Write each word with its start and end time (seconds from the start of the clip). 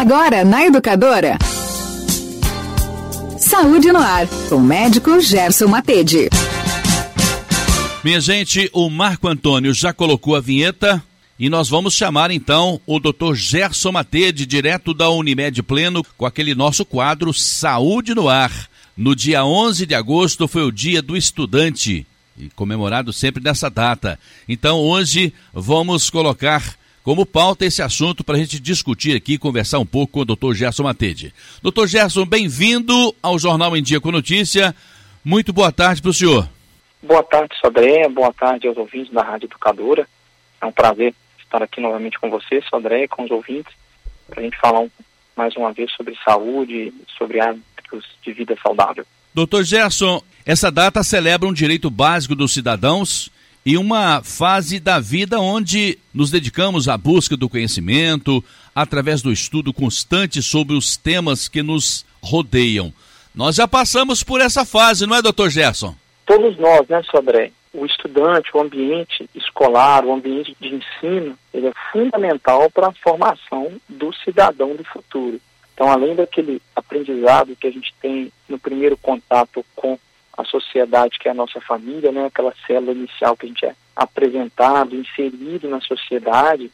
Agora 0.00 0.46
na 0.46 0.64
Educadora. 0.64 1.36
Saúde 3.38 3.92
no 3.92 3.98
ar, 3.98 4.26
com 4.48 4.54
o 4.54 4.60
médico 4.62 5.20
Gerson 5.20 5.66
Matede. 5.66 6.30
Minha 8.02 8.18
gente, 8.18 8.70
o 8.72 8.88
Marco 8.88 9.28
Antônio 9.28 9.74
já 9.74 9.92
colocou 9.92 10.34
a 10.34 10.40
vinheta 10.40 11.04
e 11.38 11.50
nós 11.50 11.68
vamos 11.68 11.92
chamar 11.92 12.30
então 12.30 12.80
o 12.86 12.98
Dr. 12.98 13.34
Gerson 13.34 13.92
Matede, 13.92 14.46
direto 14.46 14.94
da 14.94 15.10
Unimed 15.10 15.62
Pleno, 15.62 16.02
com 16.16 16.24
aquele 16.24 16.54
nosso 16.54 16.82
quadro 16.82 17.34
Saúde 17.34 18.14
no 18.14 18.26
Ar. 18.26 18.70
No 18.96 19.14
dia 19.14 19.44
11 19.44 19.84
de 19.84 19.94
agosto 19.94 20.48
foi 20.48 20.62
o 20.62 20.72
Dia 20.72 21.02
do 21.02 21.14
Estudante, 21.14 22.06
e 22.38 22.48
comemorado 22.56 23.12
sempre 23.12 23.44
nessa 23.44 23.68
data. 23.68 24.18
Então 24.48 24.78
hoje 24.78 25.30
vamos 25.52 26.08
colocar 26.08 26.79
como 27.02 27.24
pauta 27.24 27.64
esse 27.64 27.82
assunto 27.82 28.22
para 28.22 28.36
a 28.36 28.38
gente 28.38 28.60
discutir 28.60 29.16
aqui, 29.16 29.38
conversar 29.38 29.78
um 29.78 29.86
pouco 29.86 30.12
com 30.12 30.20
o 30.20 30.24
Dr. 30.24 30.54
Gerson 30.54 30.82
Matede. 30.82 31.34
Dr. 31.62 31.86
Gerson, 31.86 32.26
bem-vindo 32.26 33.14
ao 33.22 33.38
Jornal 33.38 33.76
em 33.76 33.82
Dia 33.82 34.00
com 34.00 34.10
Notícia. 34.10 34.74
Muito 35.24 35.52
boa 35.52 35.72
tarde 35.72 36.02
para 36.02 36.10
o 36.10 36.14
senhor. 36.14 36.48
Boa 37.02 37.22
tarde, 37.22 37.54
Sodré. 37.60 38.08
Boa 38.08 38.32
tarde 38.32 38.68
aos 38.68 38.76
ouvintes 38.76 39.12
da 39.12 39.22
Rádio 39.22 39.46
Educadora. 39.46 40.06
É 40.60 40.66
um 40.66 40.72
prazer 40.72 41.14
estar 41.42 41.62
aqui 41.62 41.80
novamente 41.80 42.18
com 42.18 42.28
você, 42.28 42.62
Sodré, 42.68 43.08
com 43.08 43.24
os 43.24 43.30
ouvintes, 43.30 43.72
para 44.28 44.40
a 44.40 44.42
gente 44.44 44.58
falar 44.58 44.80
um, 44.80 44.90
mais 45.34 45.56
uma 45.56 45.72
vez 45.72 45.90
sobre 45.92 46.16
saúde, 46.22 46.92
sobre 47.16 47.40
hábitos 47.40 48.04
de 48.22 48.32
vida 48.32 48.56
saudável. 48.62 49.06
Doutor 49.34 49.64
Gerson, 49.64 50.22
essa 50.44 50.70
data 50.70 51.02
celebra 51.02 51.48
um 51.48 51.52
direito 51.52 51.88
básico 51.90 52.34
dos 52.34 52.52
cidadãos 52.52 53.30
e 53.64 53.76
uma 53.76 54.22
fase 54.22 54.80
da 54.80 54.98
vida 54.98 55.38
onde 55.38 55.98
nos 56.12 56.30
dedicamos 56.30 56.88
à 56.88 56.96
busca 56.96 57.36
do 57.36 57.48
conhecimento 57.48 58.42
através 58.74 59.22
do 59.22 59.32
estudo 59.32 59.72
constante 59.72 60.42
sobre 60.42 60.76
os 60.76 60.96
temas 60.96 61.48
que 61.48 61.62
nos 61.62 62.04
rodeiam. 62.22 62.92
Nós 63.34 63.56
já 63.56 63.68
passamos 63.68 64.22
por 64.22 64.40
essa 64.40 64.64
fase, 64.64 65.06
não 65.06 65.16
é, 65.16 65.22
doutor 65.22 65.50
Gerson? 65.50 65.94
todos 66.30 66.56
nós, 66.58 66.86
né, 66.86 67.02
Sodré? 67.10 67.50
O 67.74 67.84
estudante, 67.84 68.50
o 68.54 68.60
ambiente 68.60 69.28
escolar, 69.34 70.04
o 70.04 70.12
ambiente 70.12 70.56
de 70.60 70.76
ensino, 70.76 71.36
ele 71.52 71.66
é 71.66 71.72
fundamental 71.90 72.70
para 72.70 72.88
a 72.88 72.92
formação 72.92 73.72
do 73.88 74.12
cidadão 74.12 74.76
do 74.76 74.84
futuro. 74.84 75.40
Então, 75.74 75.90
além 75.90 76.14
daquele 76.14 76.62
aprendizado 76.74 77.56
que 77.56 77.66
a 77.66 77.70
gente 77.70 77.92
tem 78.00 78.32
no 78.48 78.60
primeiro 78.60 78.96
contato 78.96 79.64
com 79.74 79.98
a 80.40 80.44
sociedade, 80.44 81.18
que 81.18 81.28
é 81.28 81.30
a 81.30 81.34
nossa 81.34 81.60
família, 81.60 82.12
né, 82.12 82.26
aquela 82.26 82.54
célula 82.66 82.92
inicial 82.92 83.36
que 83.36 83.46
a 83.46 83.48
gente 83.48 83.66
é 83.66 83.74
apresentado, 83.94 84.96
inserido 84.96 85.68
na 85.68 85.80
sociedade, 85.80 86.70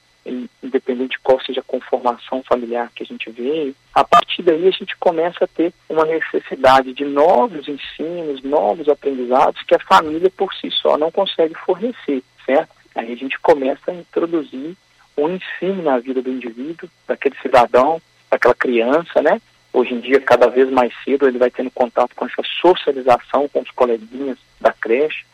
independente 0.63 1.13
de 1.13 1.19
qual 1.21 1.41
seja 1.41 1.61
a 1.61 1.65
conformação 1.65 2.43
familiar 2.43 2.91
que 2.95 3.03
a 3.03 3.07
gente 3.07 3.31
veio, 3.31 3.75
a 3.95 4.03
partir 4.03 4.43
daí 4.43 4.67
a 4.67 4.73
gente 4.73 4.97
começa 4.97 5.45
a 5.45 5.47
ter 5.49 5.73
uma 5.89 6.05
necessidade 6.05 6.93
de 6.93 7.05
novos 7.05 7.69
ensinos, 7.69 8.43
novos 8.43 8.89
aprendizados 8.89 9.63
que 9.63 9.75
a 9.75 9.79
família 9.79 10.31
por 10.31 10.53
si 10.55 10.71
só 10.71 10.99
não 10.99 11.11
consegue 11.11 11.55
fornecer, 11.55 12.23
certo? 12.45 12.75
Aí 12.95 13.13
a 13.13 13.17
gente 13.17 13.39
começa 13.39 13.91
a 13.91 13.95
introduzir 13.95 14.77
um 15.17 15.29
ensino 15.29 15.83
na 15.83 15.99
vida 15.99 16.21
do 16.21 16.31
indivíduo, 16.31 16.89
daquele 17.07 17.37
cidadão, 17.41 18.01
daquela 18.31 18.55
criança, 18.55 19.23
né? 19.23 19.41
Hoje 19.77 19.93
em 19.93 20.01
dia, 20.01 20.19
cada 20.19 20.47
vez 20.47 20.71
mais 20.71 20.91
cedo, 21.05 21.29
ele 21.29 21.37
vai 21.37 21.51
tendo 21.51 21.71
contato 21.71 22.17
com 22.17 22.25
essa 22.25 22.43
socialização 22.63 23.47
com 23.47 23.61
os 23.61 23.71
coleguinhas 23.73 24.39
da 24.59 24.73
creche, 24.73 25.27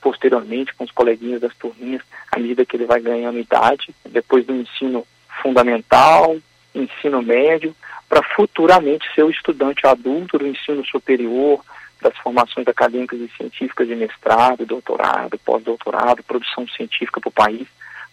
posteriormente 0.00 0.74
com 0.74 0.82
os 0.82 0.90
coleguinhas 0.90 1.40
das 1.40 1.54
turminhas, 1.54 2.02
à 2.32 2.40
medida 2.40 2.66
que 2.66 2.76
ele 2.76 2.86
vai 2.86 3.00
ganhando 3.00 3.38
idade, 3.38 3.94
depois 4.04 4.44
do 4.44 4.52
ensino 4.52 5.06
fundamental, 5.40 6.36
ensino 6.74 7.22
médio, 7.22 7.72
para 8.08 8.20
futuramente 8.34 9.06
ser 9.14 9.22
o 9.22 9.30
estudante 9.30 9.86
adulto 9.86 10.38
do 10.38 10.48
ensino 10.48 10.84
superior, 10.84 11.64
das 12.02 12.18
formações 12.18 12.66
acadêmicas 12.66 13.20
e 13.20 13.30
científicas 13.36 13.86
de 13.86 13.94
mestrado, 13.94 14.66
doutorado, 14.66 15.38
pós-doutorado, 15.38 16.24
produção 16.24 16.66
científica 16.66 17.20
para 17.20 17.28
o 17.28 17.32
país, 17.32 17.68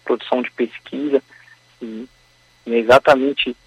produção 0.05 0.43
de 0.43 0.51
pesquisa. 0.51 1.23
E, 1.81 2.07
e 2.67 2.75
é 2.75 2.77
exatamente 2.77 3.57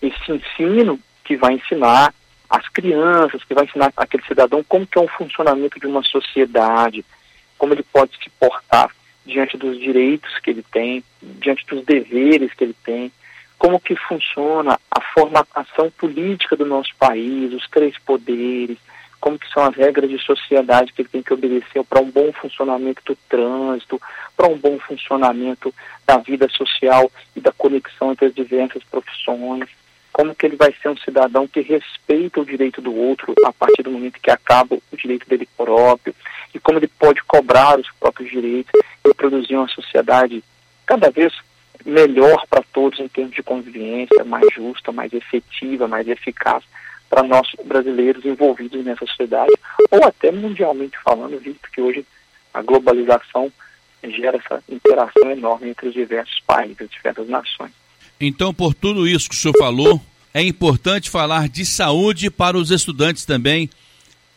esse 0.00 0.32
ensino 0.32 0.98
que 1.28 1.36
vai 1.36 1.52
ensinar 1.52 2.14
as 2.48 2.66
crianças, 2.70 3.44
que 3.44 3.52
vai 3.52 3.66
ensinar 3.66 3.92
aquele 3.94 4.22
cidadão 4.24 4.64
como 4.66 4.86
que 4.86 4.98
é 4.98 5.02
o 5.02 5.06
funcionamento 5.06 5.78
de 5.78 5.86
uma 5.86 6.02
sociedade, 6.02 7.04
como 7.58 7.74
ele 7.74 7.82
pode 7.82 8.12
se 8.16 8.30
portar 8.30 8.90
diante 9.26 9.58
dos 9.58 9.78
direitos 9.78 10.38
que 10.38 10.48
ele 10.48 10.64
tem, 10.72 11.04
diante 11.20 11.66
dos 11.66 11.84
deveres 11.84 12.54
que 12.54 12.64
ele 12.64 12.76
tem, 12.82 13.12
como 13.58 13.78
que 13.78 13.94
funciona 13.94 14.80
a 14.90 15.00
formatação 15.12 15.90
política 15.90 16.56
do 16.56 16.64
nosso 16.64 16.96
país, 16.98 17.52
os 17.52 17.68
três 17.68 17.98
poderes, 17.98 18.78
como 19.20 19.38
que 19.38 19.52
são 19.52 19.64
as 19.64 19.76
regras 19.76 20.08
de 20.08 20.18
sociedade 20.24 20.94
que 20.94 21.02
ele 21.02 21.10
tem 21.10 21.22
que 21.22 21.34
obedecer 21.34 21.84
para 21.84 22.00
um 22.00 22.10
bom 22.10 22.32
funcionamento 22.32 23.02
do 23.04 23.18
trânsito, 23.28 24.00
para 24.34 24.48
um 24.48 24.56
bom 24.56 24.78
funcionamento 24.78 25.74
da 26.06 26.16
vida 26.16 26.48
social 26.48 27.12
e 27.36 27.40
da 27.40 27.52
conexão 27.52 28.12
entre 28.12 28.26
as 28.26 28.34
diversas 28.34 28.82
profissões 28.84 29.68
como 30.18 30.34
que 30.34 30.46
ele 30.46 30.56
vai 30.56 30.74
ser 30.82 30.88
um 30.88 30.96
cidadão 30.96 31.46
que 31.46 31.60
respeita 31.60 32.40
o 32.40 32.44
direito 32.44 32.82
do 32.82 32.92
outro 32.92 33.32
a 33.44 33.52
partir 33.52 33.84
do 33.84 33.92
momento 33.92 34.18
que 34.20 34.32
acaba 34.32 34.74
o 34.74 34.96
direito 34.96 35.28
dele 35.28 35.48
próprio, 35.56 36.12
e 36.52 36.58
como 36.58 36.76
ele 36.76 36.88
pode 36.88 37.22
cobrar 37.22 37.78
os 37.78 37.88
próprios 38.00 38.28
direitos 38.28 38.72
e 39.06 39.14
produzir 39.14 39.54
uma 39.54 39.68
sociedade 39.68 40.42
cada 40.84 41.08
vez 41.08 41.32
melhor 41.86 42.44
para 42.50 42.64
todos 42.72 42.98
em 42.98 43.06
termos 43.06 43.32
de 43.32 43.44
convivência, 43.44 44.24
mais 44.24 44.52
justa, 44.52 44.90
mais 44.90 45.12
efetiva, 45.12 45.86
mais 45.86 46.08
eficaz 46.08 46.64
para 47.08 47.22
nós 47.22 47.48
brasileiros 47.64 48.24
envolvidos 48.24 48.84
nessa 48.84 49.06
sociedade, 49.06 49.52
ou 49.88 50.02
até 50.02 50.32
mundialmente 50.32 50.98
falando, 50.98 51.38
visto 51.38 51.70
que 51.70 51.80
hoje 51.80 52.04
a 52.52 52.60
globalização 52.60 53.52
gera 54.02 54.36
essa 54.38 54.64
interação 54.68 55.30
enorme 55.30 55.68
entre 55.68 55.86
os 55.86 55.94
diversos 55.94 56.40
países, 56.40 56.80
as 56.80 56.90
diversas 56.90 57.28
nações. 57.28 57.87
Então, 58.20 58.52
por 58.52 58.74
tudo 58.74 59.06
isso 59.06 59.28
que 59.28 59.34
o 59.34 59.38
senhor 59.38 59.56
falou, 59.56 60.00
é 60.34 60.42
importante 60.42 61.08
falar 61.08 61.48
de 61.48 61.64
saúde 61.64 62.30
para 62.30 62.56
os 62.56 62.70
estudantes 62.70 63.24
também, 63.24 63.70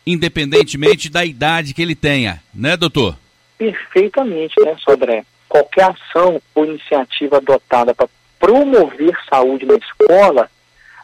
independentemente 0.06 1.10
da 1.10 1.26
idade 1.26 1.74
que 1.74 1.82
ele 1.82 1.96
tenha, 1.96 2.42
né, 2.54 2.78
doutor? 2.78 3.18
Perfeitamente, 3.58 4.56
né, 4.62 4.76
Sodré? 4.80 5.26
Qualquer 5.50 5.92
ação 5.92 6.42
ou 6.56 6.66
iniciativa 6.66 7.38
adotada 7.38 7.94
para 7.94 8.08
promover 8.40 9.16
saúde 9.30 9.66
na 9.66 9.76
escola 9.76 10.50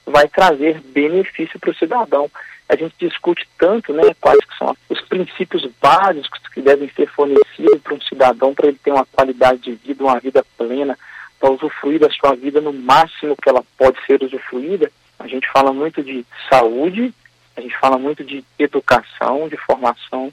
vai 0.05 0.27
trazer 0.27 0.81
benefício 0.81 1.59
para 1.59 1.71
o 1.71 1.75
cidadão. 1.75 2.31
A 2.69 2.75
gente 2.75 2.93
discute 2.99 3.47
tanto, 3.57 3.93
né, 3.93 4.15
quais 4.19 4.39
que 4.39 4.57
são 4.57 4.75
os 4.89 5.01
princípios 5.01 5.69
básicos 5.81 6.39
que 6.53 6.61
devem 6.61 6.89
ser 6.95 7.07
fornecidos 7.09 7.81
para 7.83 7.93
um 7.93 8.01
cidadão 8.01 8.53
para 8.53 8.67
ele 8.67 8.79
ter 8.83 8.91
uma 8.91 9.05
qualidade 9.05 9.61
de 9.61 9.73
vida, 9.73 10.03
uma 10.03 10.19
vida 10.19 10.43
plena, 10.57 10.97
para 11.39 11.51
usufruir 11.51 11.99
da 11.99 12.09
sua 12.09 12.35
vida 12.35 12.59
no 12.59 12.73
máximo 12.73 13.35
que 13.35 13.49
ela 13.49 13.63
pode 13.77 13.97
ser 14.05 14.23
usufruída. 14.23 14.91
A 15.19 15.27
gente 15.27 15.47
fala 15.51 15.71
muito 15.73 16.03
de 16.03 16.25
saúde, 16.49 17.13
a 17.55 17.61
gente 17.61 17.77
fala 17.77 17.97
muito 17.97 18.23
de 18.23 18.43
educação, 18.57 19.47
de 19.47 19.57
formação 19.57 20.31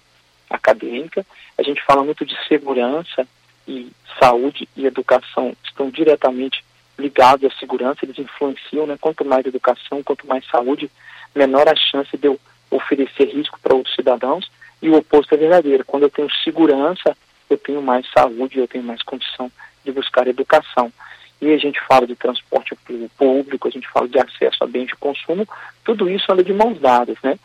acadêmica, 0.48 1.24
a 1.56 1.62
gente 1.62 1.82
fala 1.82 2.04
muito 2.04 2.24
de 2.24 2.36
segurança 2.46 3.26
e 3.66 3.90
saúde 4.20 4.68
e 4.76 4.86
educação 4.86 5.56
estão 5.64 5.90
diretamente 5.90 6.64
ligados 6.98 7.50
à 7.50 7.58
segurança, 7.58 8.00
eles 8.04 8.18
influenciam, 8.18 8.86
né? 8.86 8.96
Quanto 9.00 9.24
mais 9.24 9.44
educação, 9.46 10.02
quanto 10.02 10.26
mais 10.26 10.46
saúde, 10.46 10.90
menor 11.34 11.68
a 11.68 11.74
chance 11.74 12.16
de 12.16 12.28
eu 12.28 12.38
oferecer 12.70 13.24
risco 13.24 13.58
para 13.60 13.74
outros 13.74 13.94
cidadãos 13.94 14.50
e 14.80 14.88
o 14.88 14.96
oposto 14.96 15.34
é 15.34 15.38
verdadeiro. 15.38 15.84
Quando 15.84 16.04
eu 16.04 16.10
tenho 16.10 16.28
segurança, 16.44 17.16
eu 17.48 17.58
tenho 17.58 17.82
mais 17.82 18.06
saúde, 18.12 18.58
eu 18.58 18.68
tenho 18.68 18.84
mais 18.84 19.02
condição 19.02 19.50
de 19.84 19.92
buscar 19.92 20.26
educação. 20.26 20.92
E 21.40 21.52
a 21.52 21.58
gente 21.58 21.80
fala 21.86 22.06
de 22.06 22.14
transporte 22.14 22.76
público, 23.18 23.68
a 23.68 23.70
gente 23.70 23.88
fala 23.88 24.08
de 24.08 24.18
acesso 24.18 24.62
a 24.62 24.66
bens 24.66 24.86
de 24.86 24.96
consumo, 24.96 25.46
tudo 25.84 26.08
isso 26.08 26.30
anda 26.32 26.42
de 26.42 26.52
mãos 26.52 26.80
dadas, 26.80 27.16
né? 27.22 27.38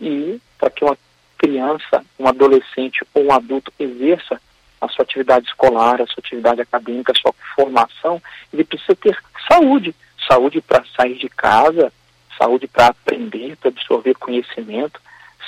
E 0.00 0.40
para 0.58 0.70
que 0.70 0.84
uma 0.84 0.96
criança, 1.36 2.04
um 2.18 2.28
adolescente 2.28 3.04
ou 3.12 3.24
um 3.24 3.32
adulto 3.32 3.72
exerça 3.78 4.40
a 4.80 4.88
sua 4.88 5.04
atividade 5.04 5.46
escolar, 5.46 6.00
a 6.00 6.06
sua 6.06 6.18
atividade 6.18 6.60
acadêmica, 6.60 7.12
a 7.12 7.20
sua 7.20 7.32
formação, 7.54 8.22
ele 8.52 8.64
precisa 8.64 8.94
ter 8.96 9.16
saúde. 9.50 9.94
Saúde 10.28 10.60
para 10.60 10.84
sair 10.96 11.16
de 11.18 11.28
casa, 11.28 11.92
saúde 12.38 12.68
para 12.68 12.88
aprender, 12.88 13.56
para 13.56 13.70
absorver 13.70 14.14
conhecimento, 14.14 15.00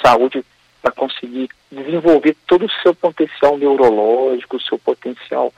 saúde 0.02 0.44
para 0.82 0.92
conseguir 0.92 1.48
desenvolver 1.70 2.36
todo 2.46 2.66
o 2.66 2.70
seu 2.82 2.94
potencial 2.94 3.56
neurológico, 3.56 4.56
o 4.56 4.60
seu 4.60 4.78
potencial 4.78 5.52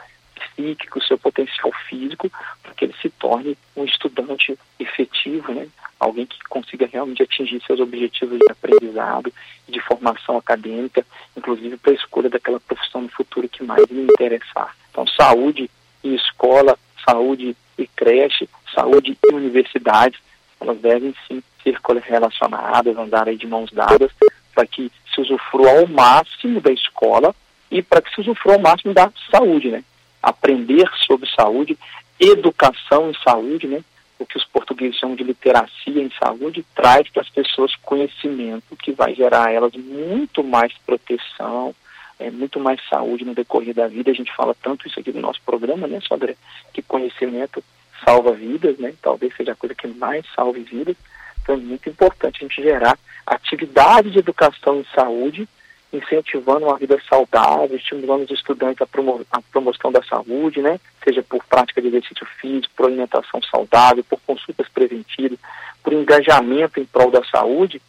psíquico, 0.56 1.04
seu 1.04 1.18
potencial 1.18 1.70
físico, 1.88 2.30
para 2.62 2.74
que 2.74 2.86
ele 2.86 2.94
se 3.00 3.10
torne 3.10 3.56
um 3.76 3.84
estudante 3.84 4.58
efetivo, 4.80 5.52
né? 5.52 5.68
alguém 6.00 6.26
que 6.26 6.38
consiga 6.48 6.88
realmente 6.90 7.22
atingir 7.22 7.62
seus 7.66 7.80
objetivos 7.80 8.38
de 8.38 8.50
aprendizado 8.50 9.32
de 9.68 9.80
formação 9.80 10.36
acadêmica, 10.36 11.04
inclusive 11.36 11.76
para 11.76 11.92
a 11.92 11.94
escolha 11.94 12.30
daquela 12.30 12.60
profissão 12.60 13.02
no 13.02 13.08
futuro 13.08 13.48
que 13.48 13.62
mais 13.62 13.84
lhe 13.90 14.02
interessar. 14.02 14.74
Então, 14.90 15.06
saúde 15.06 15.70
e 16.02 16.14
escola, 16.14 16.78
saúde 17.04 17.56
e 17.78 17.86
creche, 17.88 18.48
saúde 18.74 19.16
e 19.22 19.34
universidades, 19.34 20.20
elas 20.60 20.78
devem 20.78 21.14
sim 21.26 21.42
ser 21.62 21.78
relacionadas, 22.02 22.96
andar 22.96 23.28
aí 23.28 23.36
de 23.36 23.46
mãos 23.46 23.70
dadas, 23.72 24.12
para 24.54 24.66
que 24.66 24.90
se 25.12 25.20
usufrua 25.20 25.80
ao 25.80 25.86
máximo 25.86 26.60
da 26.60 26.70
escola 26.70 27.34
e 27.70 27.82
para 27.82 28.00
que 28.00 28.14
se 28.14 28.20
usufrua 28.20 28.54
ao 28.54 28.60
máximo 28.60 28.94
da 28.94 29.12
saúde, 29.30 29.70
né? 29.70 29.84
Aprender 30.28 30.90
sobre 31.06 31.28
saúde, 31.30 31.78
educação 32.18 33.10
em 33.10 33.14
saúde, 33.22 33.68
né? 33.68 33.84
O 34.18 34.26
que 34.26 34.36
os 34.36 34.44
portugueses 34.44 34.98
chamam 34.98 35.14
de 35.14 35.22
literacia 35.22 36.02
em 36.02 36.10
saúde, 36.18 36.64
traz 36.74 37.08
para 37.10 37.22
as 37.22 37.28
pessoas 37.28 37.76
conhecimento 37.76 38.74
que 38.76 38.90
vai 38.90 39.14
gerar 39.14 39.46
a 39.46 39.52
elas 39.52 39.74
muito 39.74 40.42
mais 40.42 40.72
proteção, 40.84 41.74
é, 42.18 42.30
muito 42.30 42.58
mais 42.58 42.80
saúde 42.88 43.24
no 43.24 43.34
decorrer 43.34 43.74
da 43.74 43.86
vida. 43.86 44.10
A 44.10 44.14
gente 44.14 44.34
fala 44.34 44.56
tanto 44.62 44.88
isso 44.88 44.98
aqui 44.98 45.12
no 45.12 45.20
nosso 45.20 45.40
programa, 45.42 45.86
né, 45.86 46.00
Sodré? 46.00 46.34
Que 46.72 46.82
conhecimento 46.82 47.62
salva 48.04 48.32
vidas, 48.32 48.78
né? 48.78 48.94
Talvez 49.00 49.34
seja 49.36 49.52
a 49.52 49.56
coisa 49.56 49.74
que 49.74 49.86
mais 49.86 50.24
salve 50.34 50.60
vidas. 50.60 50.96
Então 51.42 51.54
é 51.54 51.58
muito 51.58 51.88
importante 51.88 52.38
a 52.38 52.48
gente 52.48 52.62
gerar 52.62 52.98
atividade 53.26 54.10
de 54.10 54.18
educação 54.18 54.80
em 54.80 54.86
saúde, 54.94 55.48
incentivando 55.96 56.66
uma 56.66 56.76
vida 56.76 57.00
saudável, 57.08 57.76
estimulando 57.76 58.24
os 58.24 58.30
estudantes 58.30 58.80
a, 58.80 58.86
promo 58.86 59.24
promoção 59.50 59.90
da 59.90 60.02
saúde, 60.02 60.60
né? 60.60 60.78
Seja 61.04 61.22
por 61.22 61.44
prática 61.44 61.80
de 61.80 61.88
exercício 61.88 62.26
físico, 62.40 62.72
por 62.76 62.86
alimentação 62.86 63.40
saudável, 63.42 64.04
por 64.04 64.20
consultas 64.26 64.68
preventivas, 64.68 65.38
por 65.82 65.92
engajamento 65.92 66.80
em 66.80 66.84
prol 66.84 67.10
da 67.10 67.24
saúde, 67.24 67.80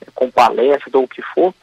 né, 0.00 0.08
com 0.14 0.30
palestras 0.30 0.94
ou 0.94 1.04
o 1.04 1.08
que 1.08 1.22
for. 1.22 1.54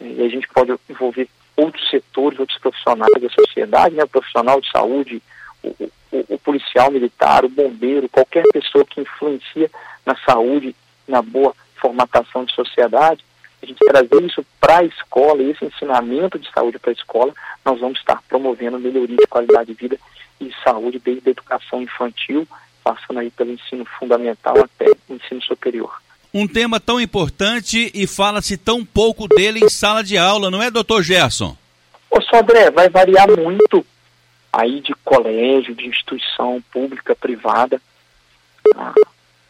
E 0.00 0.22
a 0.22 0.28
gente 0.28 0.48
pode 0.48 0.74
envolver 0.88 1.28
outros 1.56 1.88
setores, 1.88 2.38
outros 2.38 2.58
profissionais 2.58 3.20
da 3.20 3.30
sociedade, 3.30 3.94
né? 3.94 4.04
O 4.04 4.08
profissional 4.08 4.60
de 4.60 4.70
saúde, 4.70 5.22
o, 5.62 5.68
o, 6.12 6.24
o 6.30 6.38
policial 6.38 6.90
militar, 6.90 7.44
o 7.44 7.48
bombeiro, 7.48 8.08
qualquer 8.08 8.44
pessoa 8.52 8.84
que 8.84 9.00
influencia 9.00 9.70
na 10.04 10.16
saúde, 10.16 10.74
na 11.06 11.22
boa 11.22 11.54
formatação 11.76 12.44
de 12.44 12.54
sociedade, 12.54 13.24
a 13.64 13.66
gente 13.66 13.78
trazer 13.78 14.22
isso 14.22 14.44
para 14.60 14.78
a 14.78 14.84
escola, 14.84 15.42
esse 15.42 15.64
ensinamento 15.64 16.38
de 16.38 16.50
saúde 16.52 16.78
para 16.78 16.90
a 16.90 16.94
escola, 16.94 17.32
nós 17.64 17.80
vamos 17.80 17.98
estar 17.98 18.22
promovendo 18.28 18.78
melhoria 18.78 19.16
de 19.16 19.26
qualidade 19.26 19.72
de 19.72 19.74
vida 19.74 19.98
e 20.40 20.52
saúde 20.62 21.00
desde 21.02 21.28
a 21.28 21.32
educação 21.32 21.82
infantil, 21.82 22.46
passando 22.82 23.20
aí 23.20 23.30
pelo 23.30 23.52
ensino 23.52 23.84
fundamental 23.98 24.56
até 24.58 24.90
o 25.08 25.14
ensino 25.14 25.42
superior. 25.42 25.92
Um 26.32 26.46
tema 26.46 26.80
tão 26.80 27.00
importante 27.00 27.90
e 27.94 28.06
fala-se 28.06 28.56
tão 28.56 28.84
pouco 28.84 29.28
dele 29.28 29.60
em 29.64 29.70
sala 29.70 30.02
de 30.02 30.18
aula, 30.18 30.50
não 30.50 30.62
é, 30.62 30.70
doutor 30.70 31.02
Gerson? 31.02 31.56
Ô, 32.10 32.20
Sodré, 32.20 32.70
vai 32.70 32.88
variar 32.88 33.28
muito 33.28 33.86
aí 34.52 34.80
de 34.80 34.92
colégio, 35.04 35.74
de 35.74 35.86
instituição 35.86 36.62
pública, 36.72 37.14
privada, 37.14 37.80
a 38.76 38.92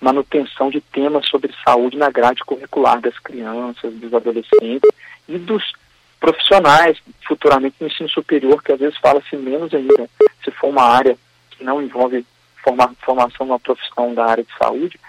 manutenção 0.04 0.68
de 0.68 0.80
temas 0.80 1.26
sobre 1.28 1.50
saúde 1.64 1.96
na 1.96 2.10
grade 2.10 2.44
curricular 2.44 3.00
das 3.00 3.18
crianças, 3.18 3.94
dos 3.94 4.12
adolescentes 4.12 4.90
e 5.26 5.38
dos 5.38 5.72
profissionais, 6.20 6.98
futuramente 7.26 7.76
no 7.80 7.86
ensino 7.86 8.08
superior, 8.10 8.62
que 8.62 8.72
às 8.72 8.78
vezes 8.78 8.98
fala-se 8.98 9.34
menos 9.36 9.72
ainda, 9.72 10.08
se 10.44 10.50
for 10.50 10.68
uma 10.68 10.82
área 10.82 11.16
que 11.50 11.64
não 11.64 11.80
envolve 11.82 12.24
forma, 12.62 12.94
formação 13.00 13.46
numa 13.46 13.58
profissão 13.58 14.12
da 14.14 14.26
área 14.26 14.44
de 14.44 14.58
saúde, 14.58 15.00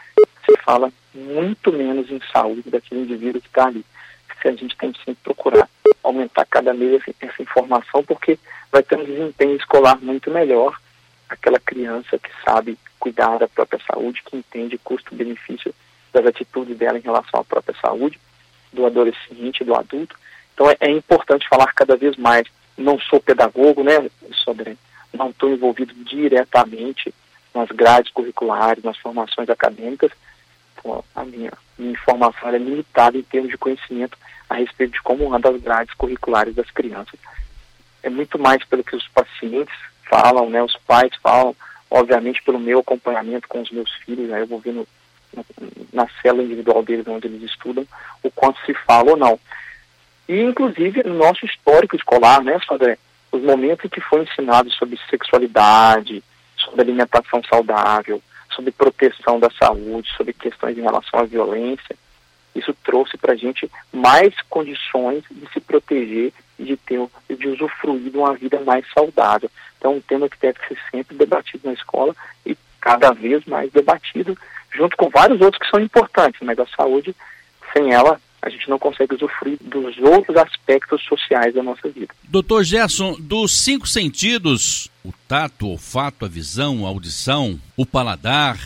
se 0.45 0.57
fala 0.63 0.91
muito 1.13 1.73
menos 1.73 2.09
em 2.09 2.21
saúde 2.31 2.69
daquele 2.69 3.01
indivíduo 3.01 3.41
que 3.41 3.47
está 3.47 3.65
ali. 3.65 3.83
Se 4.41 4.47
a 4.47 4.51
gente 4.51 4.77
tem 4.77 4.91
que 4.91 4.99
sempre 4.99 5.23
procurar 5.23 5.67
aumentar 6.03 6.45
cada 6.45 6.73
mês 6.73 7.01
essa 7.19 7.41
informação, 7.41 8.03
porque 8.03 8.37
vai 8.71 8.83
ter 8.83 8.97
um 8.97 9.03
desempenho 9.03 9.55
escolar 9.55 9.97
muito 10.01 10.29
melhor 10.29 10.77
aquela 11.29 11.59
criança 11.59 12.17
que 12.19 12.29
sabe 12.43 12.77
cuidar 13.05 13.37
da 13.37 13.47
própria 13.47 13.79
saúde, 13.85 14.23
que 14.25 14.35
entende 14.35 14.79
custo-benefício 14.79 15.71
das 16.11 16.25
atitudes 16.25 16.75
dela 16.75 16.97
em 16.97 17.01
relação 17.01 17.39
à 17.39 17.43
própria 17.43 17.75
saúde, 17.79 18.19
do 18.73 18.83
adolescente, 18.83 19.63
do 19.63 19.75
adulto. 19.75 20.17
Então 20.55 20.67
é, 20.67 20.75
é 20.79 20.89
importante 20.89 21.47
falar 21.47 21.71
cada 21.73 21.95
vez 21.95 22.17
mais. 22.17 22.47
Não 22.75 22.99
sou 22.99 23.21
pedagogo, 23.21 23.83
né, 23.83 24.09
sobre, 24.43 24.75
não 25.13 25.29
estou 25.29 25.51
envolvido 25.51 25.93
diretamente 26.03 27.13
nas 27.53 27.69
grades 27.69 28.11
curriculares, 28.11 28.83
nas 28.83 28.97
formações 28.97 29.49
acadêmicas. 29.49 30.11
A 31.15 31.23
minha, 31.23 31.53
minha 31.77 31.91
informação 31.91 32.49
é 32.49 32.57
limitada 32.57 33.17
em 33.17 33.23
termos 33.23 33.51
de 33.51 33.57
conhecimento 33.57 34.17
a 34.49 34.55
respeito 34.55 34.93
de 34.93 35.01
como 35.03 35.33
andam 35.33 35.53
as 35.53 35.61
grades 35.61 35.93
curriculares 35.93 36.55
das 36.55 36.71
crianças. 36.71 37.19
É 38.01 38.09
muito 38.09 38.39
mais 38.39 38.63
pelo 38.65 38.83
que 38.83 38.95
os 38.95 39.07
pacientes 39.09 39.75
falam, 40.09 40.49
né, 40.49 40.61
os 40.63 40.75
pais 40.87 41.13
falam, 41.21 41.55
obviamente 41.95 42.43
pelo 42.43 42.59
meu 42.59 42.79
acompanhamento 42.79 43.47
com 43.47 43.61
os 43.61 43.71
meus 43.71 43.89
filhos, 44.03 44.27
né, 44.27 44.41
eu 44.41 44.47
vou 44.47 44.59
ver 44.59 44.73
no, 44.73 44.85
na 45.93 46.05
célula 46.21 46.43
individual 46.43 46.83
deles, 46.83 47.07
onde 47.07 47.27
eles 47.27 47.41
estudam, 47.43 47.87
o 48.21 48.29
quanto 48.29 48.59
se 48.65 48.73
fala 48.73 49.11
ou 49.11 49.17
não. 49.17 49.39
E, 50.27 50.41
inclusive, 50.41 51.03
no 51.03 51.13
nosso 51.13 51.45
histórico 51.45 51.95
escolar, 51.95 52.43
né, 52.43 52.59
Sandré, 52.67 52.97
os 53.31 53.41
momentos 53.41 53.89
que 53.89 54.01
foi 54.01 54.23
ensinado 54.23 54.69
sobre 54.71 54.99
sexualidade, 55.09 56.21
sobre 56.57 56.81
alimentação 56.81 57.41
saudável, 57.49 58.21
sobre 58.53 58.71
proteção 58.71 59.39
da 59.39 59.49
saúde, 59.51 60.09
sobre 60.17 60.33
questões 60.33 60.77
em 60.77 60.81
relação 60.81 61.21
à 61.21 61.23
violência, 61.23 61.95
isso 62.53 62.75
trouxe 62.83 63.17
para 63.17 63.33
a 63.33 63.37
gente 63.37 63.71
mais 63.93 64.33
condições 64.49 65.23
de 65.31 65.47
se 65.53 65.61
proteger 65.61 66.33
de 66.59 66.77
ter 66.77 66.99
de 67.29 67.47
usufruir 67.47 68.11
de 68.11 68.17
uma 68.17 68.33
vida 68.33 68.59
mais 68.61 68.85
saudável. 68.93 69.49
Então, 69.77 69.95
um 69.95 70.01
tema 70.01 70.29
que 70.29 70.39
deve 70.39 70.57
ser 70.67 70.77
sempre 70.89 71.15
debatido 71.15 71.61
na 71.65 71.73
escola 71.73 72.15
e 72.45 72.57
cada 72.81 73.11
vez 73.11 73.43
mais 73.45 73.71
debatido, 73.71 74.37
junto 74.73 74.95
com 74.95 75.09
vários 75.09 75.41
outros 75.41 75.59
que 75.59 75.69
são 75.69 75.79
importantes, 75.79 76.39
mas 76.41 76.57
a 76.59 76.67
saúde, 76.67 77.15
sem 77.73 77.91
ela, 77.91 78.19
a 78.41 78.49
gente 78.49 78.69
não 78.69 78.77
consegue 78.77 79.15
usufruir 79.15 79.57
dos 79.59 79.97
outros 79.97 80.37
aspectos 80.37 81.03
sociais 81.05 81.55
da 81.55 81.63
nossa 81.63 81.89
vida. 81.89 82.13
Doutor 82.25 82.63
Gerson, 82.63 83.15
dos 83.19 83.63
cinco 83.63 83.87
sentidos, 83.87 84.89
o 85.03 85.11
tato, 85.27 85.65
o 85.65 85.71
olfato, 85.71 86.25
a 86.25 86.27
visão, 86.27 86.85
a 86.85 86.89
audição, 86.89 87.59
o 87.75 87.87
paladar, 87.87 88.59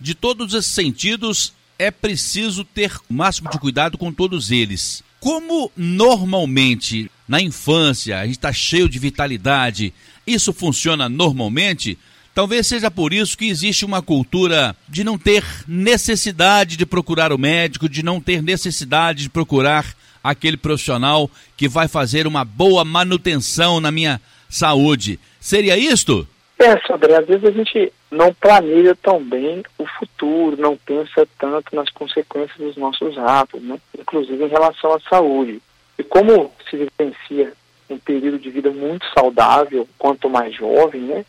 de 0.00 0.14
todos 0.14 0.54
esses 0.54 0.72
sentidos, 0.72 1.52
é 1.76 1.90
preciso 1.90 2.64
ter 2.64 2.92
o 3.10 3.12
máximo 3.12 3.50
de 3.50 3.58
cuidado 3.58 3.98
com 3.98 4.12
todos 4.12 4.52
eles. 4.52 5.02
Como 5.20 5.70
normalmente 5.76 7.10
na 7.28 7.40
infância 7.42 8.18
a 8.18 8.24
gente 8.24 8.38
está 8.38 8.52
cheio 8.52 8.88
de 8.88 8.98
vitalidade, 8.98 9.92
isso 10.26 10.52
funciona 10.52 11.08
normalmente? 11.08 11.98
Talvez 12.34 12.66
seja 12.66 12.90
por 12.90 13.12
isso 13.12 13.36
que 13.36 13.48
existe 13.48 13.84
uma 13.84 14.00
cultura 14.00 14.74
de 14.88 15.04
não 15.04 15.18
ter 15.18 15.44
necessidade 15.68 16.76
de 16.76 16.86
procurar 16.86 17.32
o 17.32 17.38
médico, 17.38 17.88
de 17.88 18.02
não 18.02 18.18
ter 18.20 18.42
necessidade 18.42 19.24
de 19.24 19.28
procurar 19.28 19.94
aquele 20.24 20.56
profissional 20.56 21.30
que 21.56 21.68
vai 21.68 21.86
fazer 21.86 22.26
uma 22.26 22.44
boa 22.44 22.84
manutenção 22.84 23.78
na 23.78 23.90
minha 23.90 24.20
saúde. 24.48 25.20
Seria 25.38 25.76
isto? 25.76 26.26
É, 26.58 26.78
Sandré, 26.86 27.16
às 27.16 27.26
vezes 27.26 27.44
a 27.44 27.50
gente 27.50 27.92
não 28.10 28.34
planeja 28.34 28.96
tão 29.00 29.22
bem 29.22 29.62
o 29.78 29.86
futuro, 29.86 30.60
não 30.60 30.76
pensa 30.76 31.26
tanto 31.38 31.74
nas 31.74 31.88
consequências 31.90 32.58
dos 32.58 32.76
nossos 32.76 33.16
atos, 33.16 33.62
né? 33.62 33.78
inclusive 33.96 34.44
em 34.44 34.48
relação 34.48 34.92
à 34.92 35.00
saúde. 35.00 35.62
E 35.96 36.02
como 36.02 36.52
se 36.68 36.76
vivencia 36.76 37.52
um 37.88 37.98
período 37.98 38.38
de 38.38 38.50
vida 38.50 38.70
muito 38.70 39.06
saudável, 39.16 39.88
quanto 39.98 40.28
mais 40.28 40.54
jovem, 40.54 41.02
né, 41.02 41.24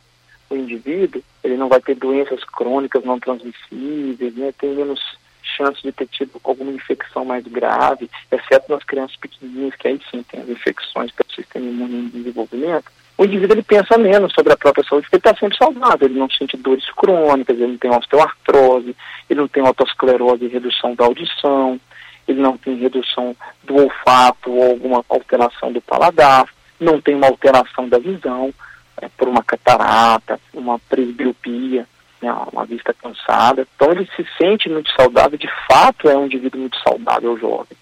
o 0.49 0.55
indivíduo, 0.55 1.23
ele 1.43 1.57
não 1.57 1.67
vai 1.67 1.81
ter 1.81 1.95
doenças 1.95 2.43
crônicas 2.43 3.03
não 3.03 3.19
transmissíveis, 3.19 4.35
né, 4.35 4.53
tem 4.57 4.75
menos 4.75 4.99
chance 5.43 5.81
de 5.81 5.91
ter 5.91 6.07
tido 6.07 6.39
alguma 6.43 6.71
infecção 6.71 7.25
mais 7.25 7.43
grave, 7.45 8.09
exceto 8.31 8.71
nas 8.71 8.83
crianças 8.83 9.17
pequenininhas, 9.17 9.75
que 9.75 9.87
aí 9.87 9.99
sim 10.09 10.23
tem 10.23 10.41
as 10.41 10.49
infecções 10.49 11.11
pelo 11.11 11.31
sistema 11.31 11.65
imune 11.65 11.95
em 11.95 12.09
desenvolvimento 12.09 12.91
o 13.17 13.25
indivíduo 13.25 13.55
ele 13.55 13.63
pensa 13.63 13.97
menos 13.97 14.33
sobre 14.33 14.53
a 14.53 14.57
própria 14.57 14.83
saúde 14.83 15.03
porque 15.03 15.15
ele 15.17 15.31
está 15.31 15.39
sempre 15.39 15.57
saudável, 15.57 16.07
ele 16.07 16.19
não 16.19 16.29
sente 16.29 16.57
dores 16.57 16.89
crônicas, 16.91 17.55
ele 17.55 17.73
não 17.73 17.77
tem 17.77 17.91
osteoartrose, 17.91 18.95
ele 19.29 19.39
não 19.39 19.47
tem 19.47 19.65
autosclerose 19.65 20.45
e 20.45 20.47
redução 20.47 20.95
da 20.95 21.05
audição, 21.05 21.79
ele 22.27 22.41
não 22.41 22.57
tem 22.57 22.75
redução 22.75 23.35
do 23.63 23.75
olfato 23.75 24.51
ou 24.51 24.71
alguma 24.71 25.03
alteração 25.09 25.71
do 25.71 25.81
paladar, 25.81 26.45
não 26.79 26.99
tem 26.99 27.15
uma 27.15 27.27
alteração 27.27 27.87
da 27.87 27.99
visão 27.99 28.53
é, 28.97 29.07
por 29.17 29.27
uma 29.27 29.43
catarata, 29.43 30.39
uma 30.53 30.79
presbiopia, 30.79 31.87
né, 32.21 32.33
uma 32.51 32.65
vista 32.65 32.93
cansada. 32.93 33.67
Então 33.75 33.91
ele 33.91 34.07
se 34.15 34.25
sente 34.37 34.69
muito 34.69 34.91
saudável, 34.93 35.37
de 35.37 35.49
fato 35.67 36.09
é 36.09 36.17
um 36.17 36.25
indivíduo 36.25 36.61
muito 36.61 36.77
saudável 36.79 37.37
jovem. 37.37 37.77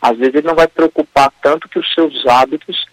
Às 0.00 0.16
vezes 0.16 0.34
ele 0.34 0.46
não 0.46 0.54
vai 0.54 0.66
preocupar 0.66 1.32
tanto 1.42 1.68
que 1.68 1.78
os 1.78 1.92
seus 1.94 2.26
hábitos 2.26 2.86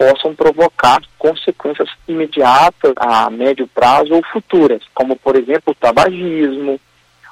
possam 0.00 0.34
provocar 0.34 1.02
consequências 1.18 1.90
imediatas 2.08 2.94
a 2.96 3.28
médio 3.28 3.68
prazo 3.68 4.14
ou 4.14 4.24
futuras, 4.24 4.82
como 4.94 5.14
por 5.14 5.36
exemplo 5.36 5.72
o 5.72 5.74
tabagismo, 5.74 6.80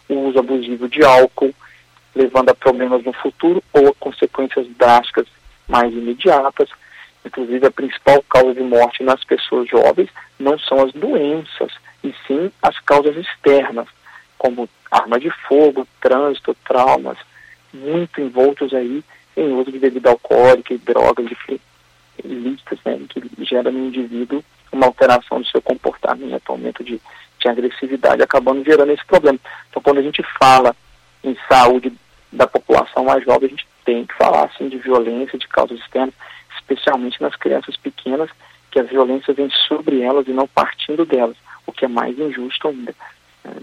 o 0.07 0.15
uso 0.27 0.39
abusivo 0.39 0.87
de 0.87 1.03
álcool, 1.03 1.55
levando 2.15 2.51
a 2.51 2.55
problemas 2.55 3.03
no 3.03 3.15
futuro 3.15 3.65
ou 3.73 3.89
a 3.89 3.95
consequências 3.95 4.67
drásticas 4.77 5.27
mais 5.67 5.91
imediatas. 5.95 6.69
Inclusive, 7.25 7.67
a 7.67 7.71
principal 7.71 8.23
causa 8.29 8.53
de 8.53 8.61
morte 8.61 9.03
nas 9.03 9.25
pessoas 9.25 9.67
jovens 9.67 10.11
não 10.39 10.59
são 10.59 10.85
as 10.85 10.93
doenças 10.93 11.73
e 12.05 12.15
sim 12.27 12.53
as 12.63 12.79
causas 12.81 13.17
externas, 13.17 13.89
como 14.37 14.69
arma 14.91 15.19
de 15.19 15.31
fogo, 15.49 15.89
trânsito, 16.03 16.55
traumas, 16.67 17.17
muito 17.73 18.21
envoltos 18.21 18.75
aí 18.75 19.03
em 19.39 19.53
uso 19.55 19.73
de 19.73 19.79
bebida 19.79 20.11
alcoólica 20.11 20.75
e 20.75 20.79
drogas 20.79 21.31
gera 23.49 23.71
no 23.71 23.87
indivíduo 23.87 24.45
uma 24.71 24.87
alteração 24.87 25.40
do 25.40 25.47
seu 25.47 25.62
comportamento, 25.62 26.50
aumento 26.50 26.85
de, 26.85 27.00
de 27.40 27.49
agressividade, 27.49 28.23
acabando 28.23 28.64
gerando 28.64 28.93
esse 28.93 29.05
problema. 29.07 29.38
Então, 29.71 29.83
quando 29.83 29.99
a 29.99 30.02
gente 30.02 30.23
fala 30.38 30.75
em 31.25 31.37
saúde 31.49 31.93
da 32.31 32.47
população 32.47 33.05
mais 33.05 33.25
jovem, 33.25 33.47
a 33.47 33.50
gente 33.50 33.67
tem 33.85 34.05
que 34.05 34.14
falar 34.14 34.45
assim 34.45 34.69
de 34.69 34.76
violência, 34.78 35.38
de 35.38 35.49
causas 35.49 35.78
externas, 35.78 36.14
especialmente 36.59 37.21
nas 37.21 37.35
crianças 37.37 37.76
pequenas, 37.76 38.31
que 38.71 38.78
a 38.78 38.83
violência 38.83 39.33
vem 39.33 39.49
sobre 39.67 40.02
elas 40.02 40.28
e 40.28 40.33
não 40.33 40.47
partindo 40.47 41.07
delas, 41.07 41.37
o 41.67 41.73
que 41.73 41.87
é 41.87 41.88
mais 41.88 42.19
injusto 42.19 42.69
ainda. 42.69 42.95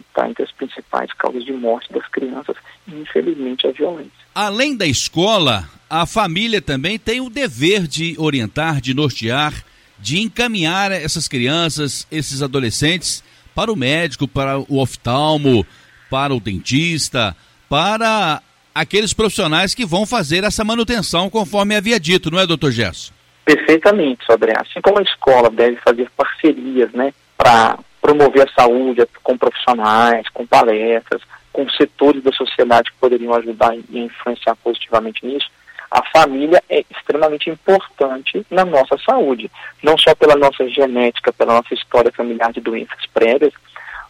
Está 0.09 0.27
entre 0.27 0.43
as 0.43 0.51
principais 0.51 1.13
causas 1.13 1.45
de 1.45 1.53
morte 1.53 1.93
das 1.93 2.07
crianças 2.07 2.57
infelizmente, 2.87 3.67
a 3.67 3.71
violência. 3.71 4.11
Além 4.33 4.75
da 4.75 4.85
escola, 4.85 5.67
a 5.89 6.05
família 6.05 6.61
também 6.61 6.99
tem 6.99 7.21
o 7.21 7.29
dever 7.29 7.87
de 7.87 8.15
orientar, 8.17 8.81
de 8.81 8.93
nortear, 8.93 9.53
de 9.99 10.19
encaminhar 10.19 10.91
essas 10.91 11.27
crianças, 11.27 12.07
esses 12.11 12.41
adolescentes, 12.41 13.23
para 13.53 13.71
o 13.71 13.75
médico, 13.75 14.27
para 14.27 14.59
o 14.59 14.79
oftalmo, 14.79 15.65
para 16.09 16.33
o 16.33 16.39
dentista, 16.39 17.35
para 17.69 18.41
aqueles 18.73 19.13
profissionais 19.13 19.73
que 19.73 19.85
vão 19.85 20.05
fazer 20.05 20.43
essa 20.43 20.63
manutenção, 20.63 21.29
conforme 21.29 21.75
havia 21.75 21.99
dito, 21.99 22.29
não 22.29 22.39
é, 22.39 22.45
doutor 22.45 22.71
Gerson? 22.71 23.13
Perfeitamente, 23.45 24.25
Sodré. 24.25 24.53
Assim 24.57 24.81
como 24.81 24.99
a 24.99 25.03
escola 25.03 25.49
deve 25.49 25.77
fazer 25.77 26.09
parcerias, 26.17 26.91
né, 26.91 27.13
para 27.37 27.79
promover 28.01 28.47
a 28.47 28.61
saúde 28.61 29.01
com 29.23 29.37
profissionais, 29.37 30.27
com 30.29 30.45
palestras, 30.45 31.21
com 31.53 31.67
setores 31.69 32.21
da 32.21 32.31
sociedade 32.33 32.91
que 32.91 32.97
poderiam 32.99 33.33
ajudar 33.33 33.75
e 33.75 33.99
influenciar 33.99 34.55
positivamente 34.57 35.25
nisso, 35.25 35.47
a 35.91 36.03
família 36.11 36.61
é 36.69 36.83
extremamente 36.89 37.49
importante 37.49 38.45
na 38.49 38.65
nossa 38.65 38.97
saúde, 38.97 39.49
não 39.83 39.97
só 39.97 40.13
pela 40.15 40.35
nossa 40.35 40.67
genética, 40.69 41.33
pela 41.33 41.55
nossa 41.55 41.73
história 41.73 42.11
familiar 42.11 42.51
de 42.51 42.61
doenças 42.61 43.05
prévias, 43.13 43.53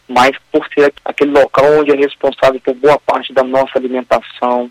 mas 0.08 0.32
por 0.52 0.66
ser 0.72 0.92
aquele 1.04 1.32
local 1.32 1.64
onde 1.78 1.92
é 1.92 1.96
responsável 1.96 2.60
por 2.60 2.74
boa 2.74 2.98
parte 2.98 3.32
da 3.32 3.42
nossa 3.42 3.78
alimentação, 3.78 4.70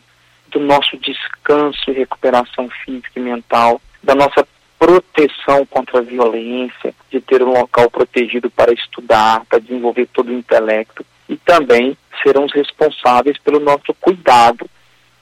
do 0.50 0.60
nosso 0.60 0.98
descanso 0.98 1.90
e 1.90 1.94
recuperação 1.94 2.70
física 2.84 3.12
e 3.18 3.20
mental, 3.20 3.82
da 4.02 4.16
nossa 4.16 4.48
proteção 4.80 5.66
contra 5.66 6.00
a 6.00 6.02
violência, 6.02 6.94
de 7.10 7.20
ter 7.20 7.42
um 7.42 7.52
local 7.52 7.90
protegido 7.90 8.50
para 8.50 8.74
estudar, 8.74 9.44
para 9.46 9.60
desenvolver 9.60 10.08
todo 10.14 10.30
o 10.30 10.34
intelecto 10.34 11.06
e 11.28 11.36
também 11.38 11.98
serão 12.22 12.46
os 12.46 12.54
responsáveis 12.54 13.38
pelo 13.40 13.60
nosso 13.60 13.94
cuidado 14.00 14.70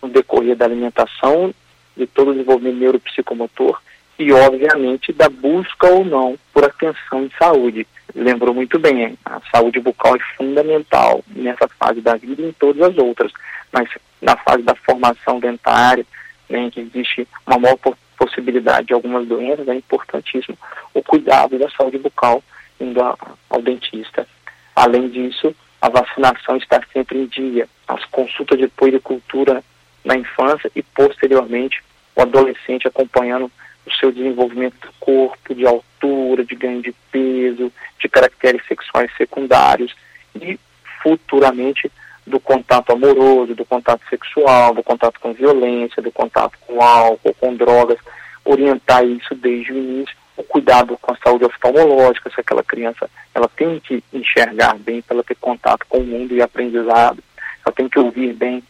no 0.02 0.10
decorrer 0.10 0.56
da 0.56 0.66
alimentação, 0.66 1.54
de 1.96 2.08
todo 2.08 2.30
o 2.30 2.34
desenvolvimento 2.34 2.78
neuropsicomotor 2.78 3.82
e, 4.18 4.32
obviamente, 4.32 5.12
da 5.12 5.30
busca 5.30 5.88
ou 5.88 6.06
não 6.06 6.38
por 6.54 6.64
atenção 6.64 7.24
em 7.24 7.32
saúde. 7.38 7.88
Lembrou 8.16 8.54
muito 8.54 8.78
bem, 8.78 9.18
a 9.26 9.42
saúde 9.52 9.80
bucal 9.80 10.16
é 10.16 10.20
fundamental 10.38 11.24
nessa 11.36 11.68
fase 11.68 12.00
da 12.02 12.16
vida 12.16 12.42
e 12.42 12.50
em 12.50 12.52
todas 12.54 12.82
as 12.82 12.98
outras, 12.98 13.32
mas 13.72 13.90
na 14.22 14.38
fase 14.38 14.62
da 14.62 14.76
formação 14.76 15.40
dentária, 15.40 16.06
né, 16.50 16.70
que 16.72 16.80
existe 16.80 17.28
uma 17.48 17.58
maior 17.58 17.78
possibilidade 18.18 18.88
de 18.88 18.94
algumas 18.94 19.28
doenças, 19.28 19.68
é 19.68 19.76
importantíssimo 19.76 20.58
o 20.94 21.02
cuidado 21.02 21.58
da 21.58 21.70
saúde 21.72 21.98
bucal 21.98 22.44
indo 22.80 23.02
ao 23.02 23.62
dentista. 23.62 24.28
Além 24.76 25.10
disso, 25.10 25.56
a 25.82 25.90
vacinação 25.90 26.56
está 26.58 26.82
sempre 26.94 27.20
em 27.20 27.26
dia, 27.26 27.68
as 27.88 28.06
consultas 28.06 28.58
de 28.58 28.68
puericultura 28.68 29.64
na 30.04 30.16
infância 30.16 30.70
e 30.76 30.82
posteriormente 30.82 31.84
o 32.16 32.22
adolescente 32.22 32.88
acompanhando 32.88 33.52
o 33.86 33.92
seu 33.94 34.12
desenvolvimento 34.12 34.76
do 34.80 34.94
corpo, 35.00 35.54
de 35.54 35.66
altura, 35.66 36.46
de 36.46 36.56
ganho 36.56 36.82
de 36.82 36.94
peso, 37.12 37.72
de 38.00 38.10
caracteres 38.10 38.66
sexuais 38.68 39.12
secundários 39.18 39.94
e 40.36 40.60
futuramente 41.02 41.92
do 42.26 42.40
contato 42.40 42.92
amoroso, 42.94 43.54
do 43.54 43.66
contato 43.66 44.02
sexual, 44.10 44.74
do 44.74 44.84
contato 44.84 45.20
com 45.20 45.34
violência, 45.34 46.02
do 46.02 46.12
contato 46.12 46.58
com 46.66 46.82
álcool, 46.82 47.34
com 47.34 47.54
drogas, 47.54 47.98
orientar 48.46 49.06
isso 49.06 49.36
desde 49.36 49.74
o 49.74 49.78
início, 49.78 50.16
o 50.38 50.44
cuidado 50.44 50.98
com 51.02 51.14
a 51.14 51.18
saúde 51.18 51.46
oftalmológica, 51.46 52.30
se 52.30 52.40
aquela 52.40 52.64
criança 52.64 53.10
ela 53.36 53.50
tem 53.50 53.80
que 53.80 54.04
enxergar 54.14 54.76
bem 54.78 55.02
para 55.02 55.16
ela 55.16 55.24
ter 55.24 55.36
contato 55.36 55.86
com 55.88 56.00
o 56.00 56.06
mundo 56.06 56.34
e 56.34 56.42
aprendizado, 56.42 57.22
ela 57.66 57.76
tem 57.76 57.90
que 57.90 58.00
ouvir 58.00 58.34
bem 58.34 58.64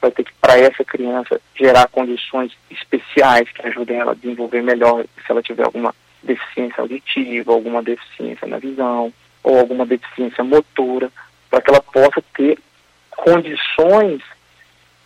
vai 0.00 0.10
ter 0.10 0.24
que, 0.24 0.32
para 0.40 0.58
essa 0.58 0.84
criança, 0.84 1.40
gerar 1.54 1.88
condições 1.88 2.52
especiais 2.70 3.50
que 3.50 3.66
ajudem 3.66 3.98
ela 3.98 4.12
a 4.12 4.14
desenvolver 4.14 4.62
melhor 4.62 5.04
se 5.04 5.30
ela 5.30 5.42
tiver 5.42 5.64
alguma 5.64 5.94
deficiência 6.22 6.80
auditiva, 6.80 7.52
alguma 7.52 7.82
deficiência 7.82 8.46
na 8.46 8.58
visão, 8.58 9.12
ou 9.42 9.58
alguma 9.58 9.86
deficiência 9.86 10.44
motora, 10.44 11.10
para 11.48 11.60
que 11.60 11.70
ela 11.70 11.80
possa 11.80 12.22
ter 12.34 12.58
condições 13.10 14.22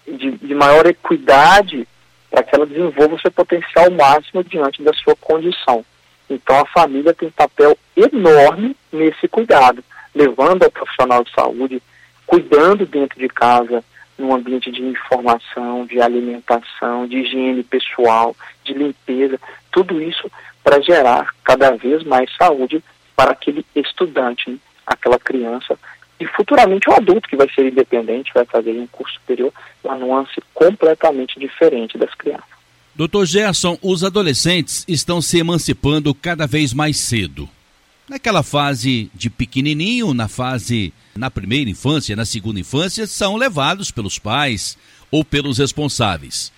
de, 0.07 0.33
de 0.33 0.55
maior 0.55 0.87
equidade 0.87 1.87
para 2.31 2.43
que 2.43 2.55
ela 2.55 2.67
desenvolva 2.67 3.15
o 3.15 3.21
seu 3.21 3.31
potencial 3.31 3.91
máximo 3.93 4.43
diante 4.43 4.83
da 4.83 4.93
sua 4.93 5.15
condição. 5.17 5.85
Então 6.29 6.59
a 6.59 6.67
família 6.67 7.15
tem 7.15 7.29
um 7.29 7.33
papel 7.33 7.79
enorme 7.97 8.77
nesse 8.93 9.29
cuidado, 9.29 9.85
levando 10.15 10.65
ao 10.65 10.71
profissional 10.71 11.23
de 11.23 11.31
saúde, 11.33 11.83
cuidando 12.27 12.87
dentro 12.87 13.19
de 13.19 13.29
casa 13.29 13.85
num 14.19 14.35
ambiente 14.35 14.71
de 14.71 14.83
informação, 14.83 15.87
de 15.87 16.01
alimentação, 16.01 17.07
de 17.07 17.19
higiene 17.19 17.63
pessoal, 17.63 18.37
de 18.65 18.73
limpeza, 18.73 19.39
tudo 19.73 20.01
isso 20.01 20.31
para 20.63 20.81
gerar 20.81 21.35
cada 21.43 21.73
vez 21.73 22.03
mais 22.05 22.31
saúde 22.37 22.83
para 23.17 23.33
aquele 23.33 23.65
estudante, 23.75 24.51
né? 24.51 24.59
aquela 24.87 25.19
criança 25.19 25.79
e 26.19 26.27
futuramente 26.27 26.89
o 26.89 26.95
adulto 26.95 27.29
que 27.29 27.37
vai 27.37 27.49
ser 27.53 27.67
independente, 27.67 28.33
vai 28.35 28.45
fazer 28.45 28.71
um 28.73 28.87
curso 28.87 29.15
superior, 29.15 29.53
uma 29.83 29.97
nuance 29.97 30.41
completamente 30.53 31.39
diferente 31.39 31.99
das 31.99 32.15
crianças. 32.15 32.55
Doutor 32.95 33.27
Gerson, 33.27 33.77
os 33.83 34.05
adolescentes 34.05 34.85
estão 34.87 35.21
se 35.21 35.39
emancipando 35.39 36.15
cada 36.15 36.47
vez 36.47 36.73
mais 36.73 36.99
cedo. 36.99 37.49
Naquela 38.09 38.43
fase 38.43 39.11
de 39.15 39.31
pequenininho, 39.31 40.13
na 40.13 40.29
fase 40.29 40.93
na 41.17 41.31
primeira 41.31 41.71
infância, 41.71 42.15
na 42.15 42.25
segunda 42.25 42.61
infância, 42.61 43.07
são 43.07 43.37
levados 43.37 43.91
pelos 43.91 44.19
pais 44.19 44.77
ou 45.11 45.25
pelos 45.25 45.59
responsáveis. 45.59 46.53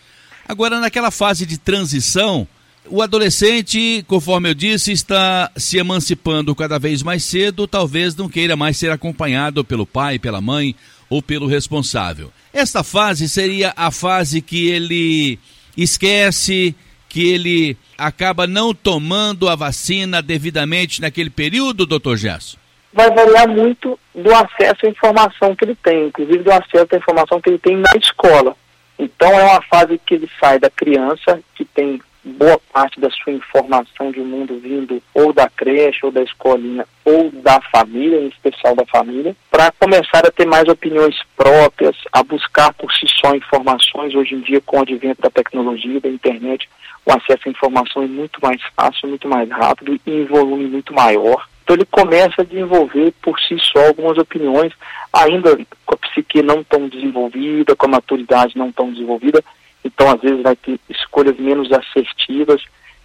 Agora, 0.48 0.80
naquela 0.80 1.10
fase 1.10 1.44
de 1.44 1.58
transição, 1.58 2.48
o 2.88 3.02
adolescente, 3.02 4.04
conforme 4.06 4.50
eu 4.50 4.54
disse, 4.54 4.92
está 4.92 5.50
se 5.56 5.76
emancipando 5.76 6.54
cada 6.54 6.78
vez 6.78 7.02
mais 7.02 7.24
cedo, 7.24 7.66
talvez 7.66 8.14
não 8.14 8.28
queira 8.28 8.56
mais 8.56 8.76
ser 8.76 8.90
acompanhado 8.90 9.64
pelo 9.64 9.86
pai, 9.86 10.18
pela 10.18 10.40
mãe 10.40 10.74
ou 11.08 11.20
pelo 11.22 11.46
responsável. 11.46 12.32
Esta 12.52 12.82
fase 12.82 13.28
seria 13.28 13.72
a 13.76 13.90
fase 13.90 14.40
que 14.40 14.66
ele 14.66 15.38
esquece, 15.76 16.74
que 17.08 17.32
ele 17.32 17.76
acaba 17.96 18.46
não 18.46 18.74
tomando 18.74 19.48
a 19.48 19.54
vacina 19.54 20.20
devidamente 20.20 21.00
naquele 21.00 21.30
período, 21.30 21.86
doutor 21.86 22.16
Gerson? 22.16 22.58
Vai 22.92 23.10
variar 23.10 23.48
muito 23.48 23.98
do 24.14 24.34
acesso 24.34 24.86
à 24.86 24.88
informação 24.88 25.54
que 25.54 25.64
ele 25.64 25.76
tem, 25.76 26.06
inclusive 26.06 26.38
do 26.38 26.52
acesso 26.52 26.88
à 26.92 26.96
informação 26.96 27.40
que 27.40 27.50
ele 27.50 27.58
tem 27.58 27.76
na 27.76 27.90
escola. 28.00 28.56
Então 28.98 29.28
é 29.38 29.44
uma 29.44 29.62
fase 29.62 30.00
que 30.06 30.14
ele 30.14 30.28
sai 30.40 30.58
da 30.58 30.70
criança, 30.70 31.40
que 31.54 31.64
tem 31.64 32.00
boa 32.26 32.58
parte 32.72 32.98
da 32.98 33.08
sua 33.10 33.32
informação 33.32 34.10
de 34.10 34.18
mundo 34.20 34.58
vindo 34.58 35.00
ou 35.14 35.32
da 35.32 35.48
creche, 35.48 36.04
ou 36.04 36.10
da 36.10 36.22
escolinha, 36.22 36.84
ou 37.04 37.30
da 37.30 37.60
família, 37.72 38.20
em 38.20 38.28
especial 38.28 38.74
da 38.74 38.84
família, 38.86 39.36
para 39.50 39.72
começar 39.78 40.26
a 40.26 40.30
ter 40.30 40.46
mais 40.46 40.68
opiniões 40.68 41.16
próprias, 41.36 41.96
a 42.12 42.22
buscar 42.24 42.74
por 42.74 42.92
si 42.92 43.06
só 43.20 43.34
informações. 43.34 44.14
Hoje 44.14 44.34
em 44.34 44.40
dia, 44.40 44.60
com 44.60 44.78
o 44.78 44.82
advento 44.82 45.22
da 45.22 45.30
tecnologia, 45.30 46.00
da 46.00 46.08
internet, 46.08 46.68
o 47.06 47.12
acesso 47.12 47.42
à 47.46 47.50
informação 47.50 48.02
é 48.02 48.06
muito 48.06 48.40
mais 48.42 48.60
fácil, 48.76 49.08
muito 49.08 49.28
mais 49.28 49.48
rápido 49.48 49.98
e 50.04 50.10
em 50.10 50.24
volume 50.24 50.66
muito 50.66 50.92
maior. 50.92 51.46
Então 51.62 51.76
ele 51.76 51.86
começa 51.86 52.42
a 52.42 52.44
desenvolver 52.44 53.12
por 53.22 53.38
si 53.40 53.56
só 53.60 53.86
algumas 53.86 54.18
opiniões, 54.18 54.72
ainda 55.12 55.56
com 55.84 55.94
a 55.94 55.98
psique 55.98 56.42
não 56.42 56.64
tão 56.64 56.88
desenvolvida, 56.88 57.76
com 57.76 57.86
a 57.86 57.90
maturidade 57.90 58.58
não 58.58 58.72
tão 58.72 58.90
desenvolvida, 58.92 59.42
então 59.84 60.10
às 60.10 60.20
vezes 60.20 60.42
vai 60.42 60.56
ter 60.56 60.80
escolhas 60.90 61.36
menos 61.38 61.70
assertivas 61.72 62.60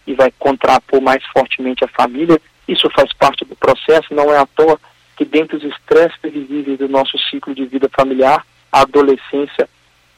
e 0.07 0.15
vai 0.15 0.33
contrapor 0.37 0.99
mais 0.99 1.23
fortemente 1.27 1.83
a 1.83 1.87
família. 1.87 2.41
Isso 2.67 2.89
faz 2.89 3.13
parte 3.13 3.45
do 3.45 3.55
processo, 3.55 4.13
não 4.13 4.33
é 4.33 4.37
à 4.37 4.45
toa 4.47 4.79
que 5.15 5.25
dentro 5.25 5.59
dos 5.59 5.71
estresses 5.71 6.17
previsíveis 6.17 6.79
do 6.79 6.89
nosso 6.89 7.17
ciclo 7.29 7.53
de 7.53 7.65
vida 7.65 7.87
familiar, 7.95 8.43
a 8.71 8.81
adolescência 8.81 9.69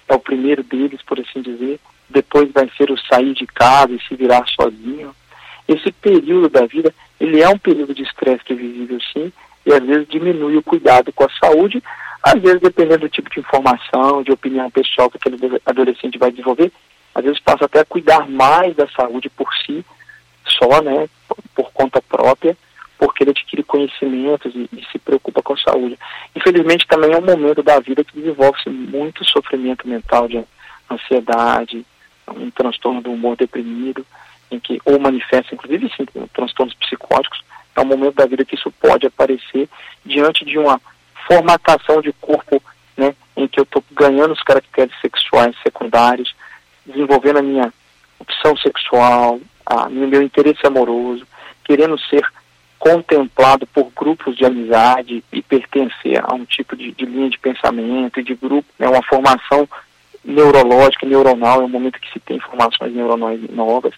é 0.08 0.14
o 0.14 0.20
primeiro 0.20 0.64
deles, 0.64 1.02
por 1.02 1.20
assim 1.20 1.42
dizer, 1.42 1.80
depois 2.10 2.52
vai 2.52 2.70
ser 2.78 2.92
o 2.92 2.98
sair 2.98 3.34
de 3.34 3.46
casa 3.48 3.92
e 3.92 4.02
se 4.08 4.16
virar 4.16 4.46
sozinho. 4.48 5.16
Esse 5.68 5.92
período 5.92 6.50
da 6.50 6.66
vida, 6.66 6.94
ele 7.20 7.42
é 7.42 7.50
um 7.50 7.58
período 7.58 7.94
de 7.94 8.04
estresse 8.04 8.44
que 8.44 8.54
é 8.54 8.56
visível 8.56 9.00
sim, 9.14 9.32
e 9.66 9.74
às 9.74 9.84
vezes 9.84 10.08
diminui 10.10 10.58
o 10.58 10.64
cuidado 10.64 11.12
com 11.14 11.24
a 11.24 11.30
saúde, 11.40 11.82
às 12.22 12.42
vezes 12.42 12.62
dependendo 12.62 13.00
do 13.00 13.10
tipo 13.10 13.30
de 13.30 13.40
informação, 13.40 14.24
de 14.24 14.32
opinião 14.32 14.70
pessoal 14.70 15.10
que 15.10 15.18
aquele 15.18 15.38
adolescente 15.66 16.18
vai 16.18 16.32
desenvolver, 16.32 16.72
às 17.16 17.24
vezes 17.24 17.40
passa 17.40 17.66
até 17.66 17.80
a 17.80 17.86
cuidar 17.86 18.28
mais 18.30 18.76
da 18.76 18.88
saúde 18.90 19.30
por 19.30 19.48
si, 19.66 19.86
só, 20.46 20.82
né, 20.82 21.08
por 21.56 21.72
conta 21.72 22.02
própria, 22.02 22.58
porque 23.04 23.22
ele 23.22 23.32
adquire 23.32 23.64
conhecimentos 23.64 24.56
e, 24.56 24.70
e, 24.72 24.86
se 24.90 24.98
preocupa 24.98 25.42
com 25.42 25.52
a 25.52 25.58
saúde. 25.58 26.00
Infelizmente 26.34 26.88
também 26.88 27.12
é 27.12 27.18
um 27.18 27.26
momento 27.26 27.62
da 27.62 27.78
vida 27.82 28.02
que 28.02 28.16
desenvolve-se 28.16 28.70
muito 28.70 29.26
sofrimento 29.26 29.86
mental 29.86 30.26
de 30.26 30.42
ansiedade, 30.90 31.86
um 32.30 32.50
transtorno 32.50 33.02
do 33.02 33.12
humor 33.12 33.36
deprimido, 33.36 34.06
em 34.50 34.58
que 34.58 34.80
ou 34.86 34.98
manifesta 35.02 35.54
inclusive 35.54 35.92
sim, 35.98 36.06
transtornos 36.34 36.74
psicóticos, 36.76 37.44
é 37.76 37.82
um 37.82 37.86
momento 37.86 38.16
da 38.16 38.26
vida 38.26 38.46
que 38.46 38.56
isso 38.56 38.72
pode 38.72 39.06
aparecer 39.06 39.68
diante 40.06 40.46
de 40.46 40.58
uma 40.58 40.80
formatação 41.28 42.02
de 42.02 42.14
corpo, 42.14 42.64
né, 42.96 43.14
em 43.36 43.50
que 43.50 43.60
eu 43.60 43.64
estou 43.64 43.84
ganhando 43.92 44.32
os 44.32 44.44
caracteres 44.44 44.94
sexuais 45.02 45.54
secundários, 45.62 46.34
desenvolvendo 46.86 47.40
a 47.40 47.44
minha 47.44 47.74
opção 48.18 48.56
sexual, 48.56 49.42
a, 49.66 49.90
meu 49.90 50.22
interesse 50.22 50.66
amoroso, 50.66 51.28
querendo 51.66 52.00
ser 52.00 52.26
contemplado 52.84 53.66
por 53.68 53.90
grupos 53.96 54.36
de 54.36 54.44
amizade 54.44 55.24
e 55.32 55.42
pertencer 55.42 56.22
a 56.22 56.36
um 56.36 56.44
tipo 56.44 56.76
de, 56.76 56.92
de 56.92 57.06
linha 57.06 57.30
de 57.30 57.40
pensamento 57.40 58.20
e 58.20 58.24
de 58.24 58.36
grupo, 58.36 58.68
né, 58.78 58.90
uma 58.90 59.02
formação 59.04 59.66
neurológica, 60.22 61.06
neuronal, 61.06 61.62
é 61.62 61.64
um 61.64 61.70
momento 61.70 61.98
que 61.98 62.12
se 62.12 62.20
tem 62.20 62.36
informações 62.36 62.94
neuronais 62.94 63.40
novas, 63.52 63.94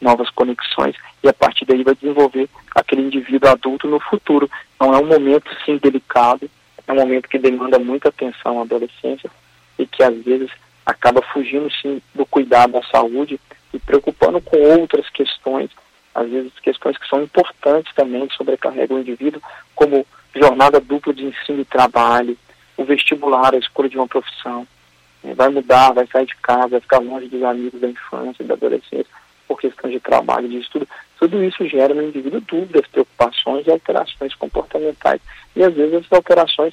novas 0.00 0.30
conexões, 0.30 0.94
e 1.24 1.28
a 1.28 1.32
partir 1.32 1.64
daí 1.64 1.82
vai 1.82 1.92
desenvolver 1.96 2.48
aquele 2.72 3.02
indivíduo 3.02 3.50
adulto 3.50 3.88
no 3.88 3.98
futuro. 3.98 4.48
Então 4.76 4.94
é 4.94 4.98
um 4.98 5.06
momento, 5.06 5.50
sim, 5.66 5.76
delicado, 5.82 6.48
é 6.86 6.92
um 6.92 6.96
momento 6.96 7.28
que 7.28 7.36
demanda 7.36 7.80
muita 7.80 8.10
atenção 8.10 8.60
à 8.60 8.62
adolescência 8.62 9.28
e 9.76 9.84
que 9.84 10.04
às 10.04 10.16
vezes 10.22 10.50
acaba 10.86 11.20
fugindo, 11.20 11.68
sim, 11.82 12.00
do 12.14 12.24
cuidado 12.24 12.74
da 12.74 12.82
saúde 12.84 13.40
e 13.74 13.78
preocupando 13.80 14.40
com 14.40 14.56
outras 14.56 15.10
questões 15.10 15.68
às 16.14 16.28
vezes 16.28 16.52
questões 16.60 16.96
que 16.98 17.08
são 17.08 17.22
importantes 17.22 17.94
também, 17.94 18.26
que 18.26 18.36
sobrecarregam 18.36 18.96
o 18.96 19.00
indivíduo, 19.00 19.42
como 19.74 20.06
jornada 20.34 20.80
dupla 20.80 21.12
de 21.12 21.24
ensino 21.24 21.60
e 21.60 21.64
trabalho, 21.64 22.36
o 22.76 22.84
vestibular, 22.84 23.54
a 23.54 23.58
escolha 23.58 23.88
de 23.88 23.96
uma 23.96 24.08
profissão. 24.08 24.66
É, 25.22 25.34
vai 25.34 25.48
mudar, 25.48 25.92
vai 25.92 26.06
sair 26.06 26.26
de 26.26 26.36
casa, 26.36 26.68
vai 26.68 26.80
ficar 26.80 26.98
longe 26.98 27.28
dos 27.28 27.42
amigos 27.42 27.80
da 27.80 27.88
infância, 27.88 28.44
da 28.44 28.54
adolescência, 28.54 29.06
por 29.46 29.60
questão 29.60 29.90
de 29.90 30.00
trabalho, 30.00 30.48
de 30.48 30.58
estudo. 30.58 30.88
Tudo 31.18 31.44
isso 31.44 31.66
gera 31.68 31.92
no 31.92 32.02
indivíduo 32.02 32.40
dúvidas, 32.40 32.86
preocupações 32.86 33.66
e 33.66 33.70
alterações 33.70 34.34
comportamentais. 34.34 35.20
E 35.54 35.62
às 35.62 35.74
vezes 35.74 35.94
essas 35.94 36.12
alterações 36.12 36.72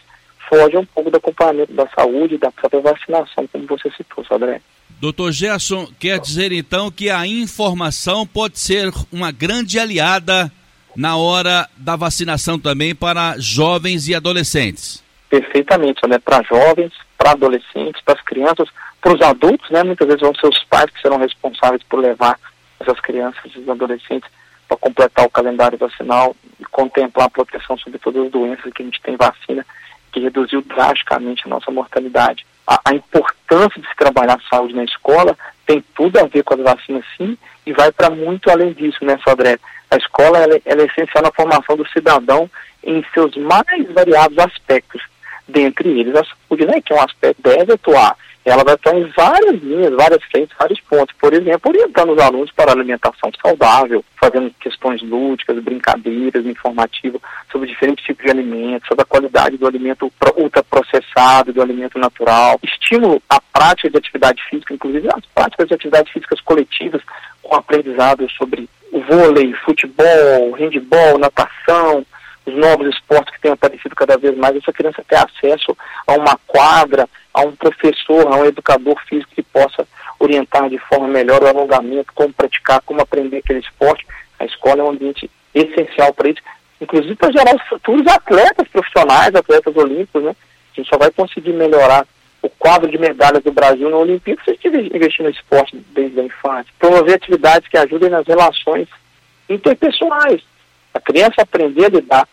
fogem 0.50 0.79
um 0.79 0.86
pouco 0.86 1.12
do 1.12 1.17
acompanhamento 1.17 1.74
da 1.74 1.88
saúde, 1.89 2.38
da 2.38 2.51
própria 2.51 2.79
vacinação, 2.79 3.46
como 3.48 3.67
você 3.67 3.91
citou, 3.91 4.24
Sodré. 4.24 4.62
Doutor 5.00 5.32
Gerson, 5.32 5.88
quer 6.00 6.20
dizer 6.20 6.51
então 6.51 6.89
que 6.89 7.08
a 7.12 7.27
informação 7.27 8.25
pode 8.25 8.58
ser 8.58 8.92
uma 9.12 9.32
grande 9.32 9.77
aliada 9.77 10.51
na 10.96 11.16
hora 11.16 11.70
da 11.77 11.96
vacinação 11.96 12.58
também 12.58 12.96
para 12.96 13.36
jovens 13.38 14.08
e 14.08 14.16
adolescentes? 14.16 15.04
Perfeitamente, 15.30 16.01
né? 16.08 16.18
Para 16.18 16.42
jovens, 16.42 16.92
para 17.16 17.32
adolescentes, 17.32 18.01
para 18.04 18.16
as 18.16 18.22
crianças, 18.22 18.68
para 19.00 19.13
os 19.13 19.22
adultos, 19.22 19.70
né? 19.70 19.84
Muitas 19.84 20.08
vezes 20.08 20.22
vão 20.22 20.34
ser 20.34 20.48
os 20.48 20.63
pais 20.63 20.89
que 20.89 21.00
serão 21.00 21.18
responsáveis 21.18 21.84
por 21.84 22.00
levar 22.00 22.39
essas 22.80 23.00
crianças 23.00 23.51
e 23.56 23.70
adolescentes 23.70 24.27
para 24.68 24.77
completar 24.77 25.27
o 25.27 25.30
calendário 25.30 25.77
vacinal 25.77 26.36
e 26.60 26.66
contemplar 26.66 27.27
a 27.27 27.30
proteção 27.30 27.77
sobre 27.77 28.00
todas 28.00 28.25
as 28.25 28.32
doenças 28.32 28.74
que 28.74 28.82
a 28.82 28.86
gente 28.86 29.01
tem 29.04 29.16
vacina, 29.16 29.63
que 30.12 30.20
reduziu 30.20 30.63
drasticamente 30.63 31.44
a 31.46 31.50
nossa 31.50 31.70
mortalidade 31.70 32.44
a, 32.67 32.79
a, 32.83 32.93
importância 32.93 33.81
de 33.81 33.88
se 33.88 33.95
trabalhar 33.95 34.36
a 34.36 34.50
saúde 34.50 34.75
na 34.75 34.83
escola 34.83 35.38
tem 35.65 35.84
tudo 35.95 36.19
a 36.19 36.25
ver 36.25 36.43
com 36.43 36.53
as 36.53 36.60
vacinas, 36.60 37.03
sim, 37.17 37.38
e 37.65 37.73
vai 37.73 37.91
para 37.91 38.10
muito 38.10 38.49
além 38.49 38.73
disso, 38.73 39.03
né, 39.03 39.17
Sodré? 39.23 39.58
A 39.89 39.95
escola 39.95 40.39
ela, 40.39 40.60
ela 40.65 40.82
é 40.82 40.86
essencial 40.86 41.23
na 41.23 41.32
formação 41.32 41.77
do 41.77 41.88
cidadão 41.89 42.49
em 42.84 43.03
seus 43.13 43.36
mais 43.38 43.91
variados 43.93 44.38
aspectos, 44.38 45.01
dentre 45.47 45.99
eles 45.99 46.15
a 46.15 46.23
saúde, 46.23 46.65
né, 46.65 46.82
que 46.82 46.91
é 46.91 46.95
um 46.95 47.01
aspecto 47.01 47.41
deve 47.41 47.73
atuar 47.73 48.15
ela 48.49 48.63
vai 48.63 48.75
estar 48.75 48.95
em 48.95 49.03
várias 49.15 49.62
linhas, 49.62 49.93
várias 49.93 50.23
frentes, 50.31 50.55
vários 50.57 50.79
pontos. 50.81 51.13
Por 51.19 51.33
exemplo, 51.33 51.69
orientando 51.69 52.13
os 52.13 52.19
alunos 52.19 52.51
para 52.51 52.71
alimentação 52.71 53.29
saudável, 53.41 54.03
fazendo 54.19 54.53
questões 54.60 55.01
lúdicas, 55.01 55.62
brincadeiras, 55.62 56.45
informativas 56.45 57.21
sobre 57.51 57.67
diferentes 57.67 58.05
tipos 58.05 58.23
de 58.23 58.31
alimentos, 58.31 58.88
sobre 58.88 59.01
a 59.03 59.05
qualidade 59.05 59.57
do 59.57 59.67
alimento 59.67 60.12
ultraprocessado, 60.38 61.51
do 61.51 61.62
alimento 61.62 61.99
natural. 61.99 62.57
Estímulo 62.63 63.21
à 63.29 63.41
prática 63.41 63.89
de 63.89 63.97
atividade 63.97 64.41
física, 64.49 64.73
inclusive 64.73 65.10
as 65.13 65.25
práticas 65.36 65.67
de 65.67 65.73
atividades 65.73 66.13
físicas 66.13 66.39
coletivas, 66.39 67.01
com 67.43 67.55
aprendizado 67.55 68.29
sobre 68.31 68.69
vôlei, 69.10 69.53
futebol, 69.65 70.51
handball, 70.57 71.17
natação, 71.17 72.05
os 72.47 72.55
novos 72.55 72.88
esportes 72.88 73.33
que 73.33 73.41
têm 73.41 73.51
aparecido 73.51 73.95
cada 73.95 74.17
vez 74.17 74.36
mais, 74.38 74.55
essa 74.55 74.71
criança 74.71 75.03
ter 75.07 75.17
acesso 75.17 75.75
a 76.05 76.13
uma 76.13 76.38
quadra, 76.47 77.07
a 77.33 77.41
um 77.41 77.55
professor, 77.55 78.27
a 78.27 78.38
um 78.38 78.45
educador 78.45 78.97
físico 79.07 79.31
que 79.36 79.43
possa 79.43 79.88
orientar 80.19 80.69
de 80.69 80.77
forma 80.77 81.07
melhor 81.07 81.43
o 81.43 81.47
alongamento, 81.47 82.13
como 82.15 82.33
praticar, 82.33 82.81
como 82.81 83.01
aprender 83.01 83.38
aquele 83.38 83.60
esporte. 83.60 84.05
A 84.39 84.45
escola 84.45 84.81
é 84.81 84.83
um 84.83 84.91
ambiente 84.91 85.29
essencial 85.53 86.13
para 86.13 86.29
isso, 86.29 86.41
inclusive 86.79 87.15
para 87.15 87.31
gerar 87.31 87.55
os 87.55 87.62
futuros 87.67 88.07
atletas 88.07 88.67
profissionais, 88.69 89.36
atletas 89.36 89.75
olímpicos, 89.75 90.23
né? 90.23 90.36
A 90.73 90.75
gente 90.75 90.89
só 90.89 90.97
vai 90.97 91.12
conseguir 91.12 91.53
melhorar 91.53 92.07
o 92.41 92.49
quadro 92.49 92.89
de 92.89 92.97
medalhas 92.97 93.43
do 93.43 93.51
Brasil 93.51 93.89
na 93.89 93.97
Olimpíada 93.97 94.41
se 94.43 94.51
a 94.51 94.53
gente 94.53 94.95
investir 94.95 95.23
no 95.23 95.31
esporte 95.31 95.75
desde 95.93 96.19
a 96.19 96.23
infância. 96.23 96.71
Promover 96.79 97.15
atividades 97.15 97.67
que 97.67 97.77
ajudem 97.77 98.10
nas 98.10 98.25
relações 98.25 98.88
interpessoais. 99.49 100.41
A 100.93 100.99
criança 100.99 101.41
aprender 101.41 101.86
a 101.86 101.89
lidar 101.89 102.27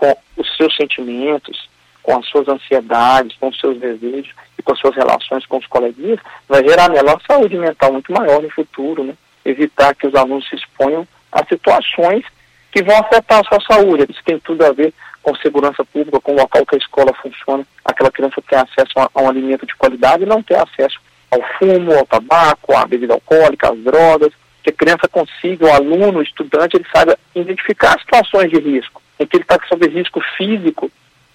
com 0.00 0.16
os 0.38 0.56
seus 0.56 0.74
sentimentos, 0.74 1.68
com 2.02 2.18
as 2.18 2.26
suas 2.26 2.48
ansiedades, 2.48 3.36
com 3.38 3.48
os 3.48 3.60
seus 3.60 3.78
desejos 3.78 4.32
e 4.58 4.62
com 4.62 4.72
as 4.72 4.78
suas 4.78 4.96
relações 4.96 5.44
com 5.44 5.58
os 5.58 5.66
coleguinhas, 5.66 6.18
vai 6.48 6.66
gerar 6.66 6.88
melhor 6.88 7.20
saúde 7.30 7.58
mental 7.58 7.92
muito 7.92 8.10
maior 8.10 8.40
no 8.40 8.50
futuro, 8.50 9.04
né? 9.04 9.14
Evitar 9.44 9.94
que 9.94 10.06
os 10.06 10.14
alunos 10.14 10.48
se 10.48 10.56
exponham 10.56 11.06
a 11.30 11.44
situações 11.44 12.24
que 12.72 12.82
vão 12.82 12.96
afetar 12.96 13.40
a 13.40 13.44
sua 13.44 13.60
saúde. 13.60 14.06
Isso 14.08 14.22
tem 14.24 14.38
tudo 14.38 14.64
a 14.64 14.72
ver 14.72 14.94
com 15.22 15.36
segurança 15.36 15.84
pública, 15.84 16.20
com 16.20 16.32
o 16.32 16.36
local 16.36 16.64
que 16.64 16.76
a 16.76 16.78
escola 16.78 17.12
funciona. 17.20 17.66
Aquela 17.84 18.10
criança 18.10 18.42
ter 18.48 18.56
acesso 18.56 18.92
a, 18.96 19.22
um 19.22 19.28
alimento 19.28 19.66
de 19.66 19.76
qualidade 19.76 20.22
e 20.22 20.26
não 20.26 20.42
ter 20.42 20.56
acesso 20.56 20.98
ao 21.30 21.40
fumo, 21.58 21.92
ao 21.92 22.06
tabaco, 22.06 22.74
à 22.74 22.86
bebida 22.86 23.12
alcoólica, 23.12 23.70
às 23.70 23.78
drogas. 23.78 24.32
Que 24.62 24.70
a 24.70 24.74
criança 24.74 25.08
consiga, 25.08 25.66
o 25.66 25.72
aluno, 25.72 26.18
o 26.18 26.22
estudante, 26.22 26.76
ele 26.76 26.86
saiba 26.94 27.18
identificar 27.34 27.98
situações 28.00 28.50
de 28.50 28.58
risco 28.58 29.02
em 29.20 29.26
que 29.26 29.36
ele 29.36 29.44
está 29.44 29.58
sob 29.68 29.86
risco 29.86 30.20
físico 30.36 30.90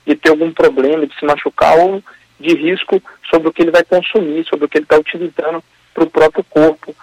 de 0.06 0.15
ter 0.15 0.30
algum 0.30 0.52
problema, 0.52 1.06
de 1.06 1.17
se 1.17 1.26
machucar, 1.26 1.78
ou 1.78 2.04
de 2.39 2.54
risco 2.56 3.02
sobre 3.30 3.48
o 3.48 3.54
que 3.54 3.62
ele 3.62 3.71
vai 3.71 3.84
consumir, 3.84 4.45
sobre 4.45 4.65
o 4.65 4.67
que 4.67 4.80
ele 4.80 4.86
está 4.86 4.98
utilizando 4.98 5.63
para 5.93 6.04
o 6.04 6.10
próprio 6.10 6.43
corpo. 6.43 6.95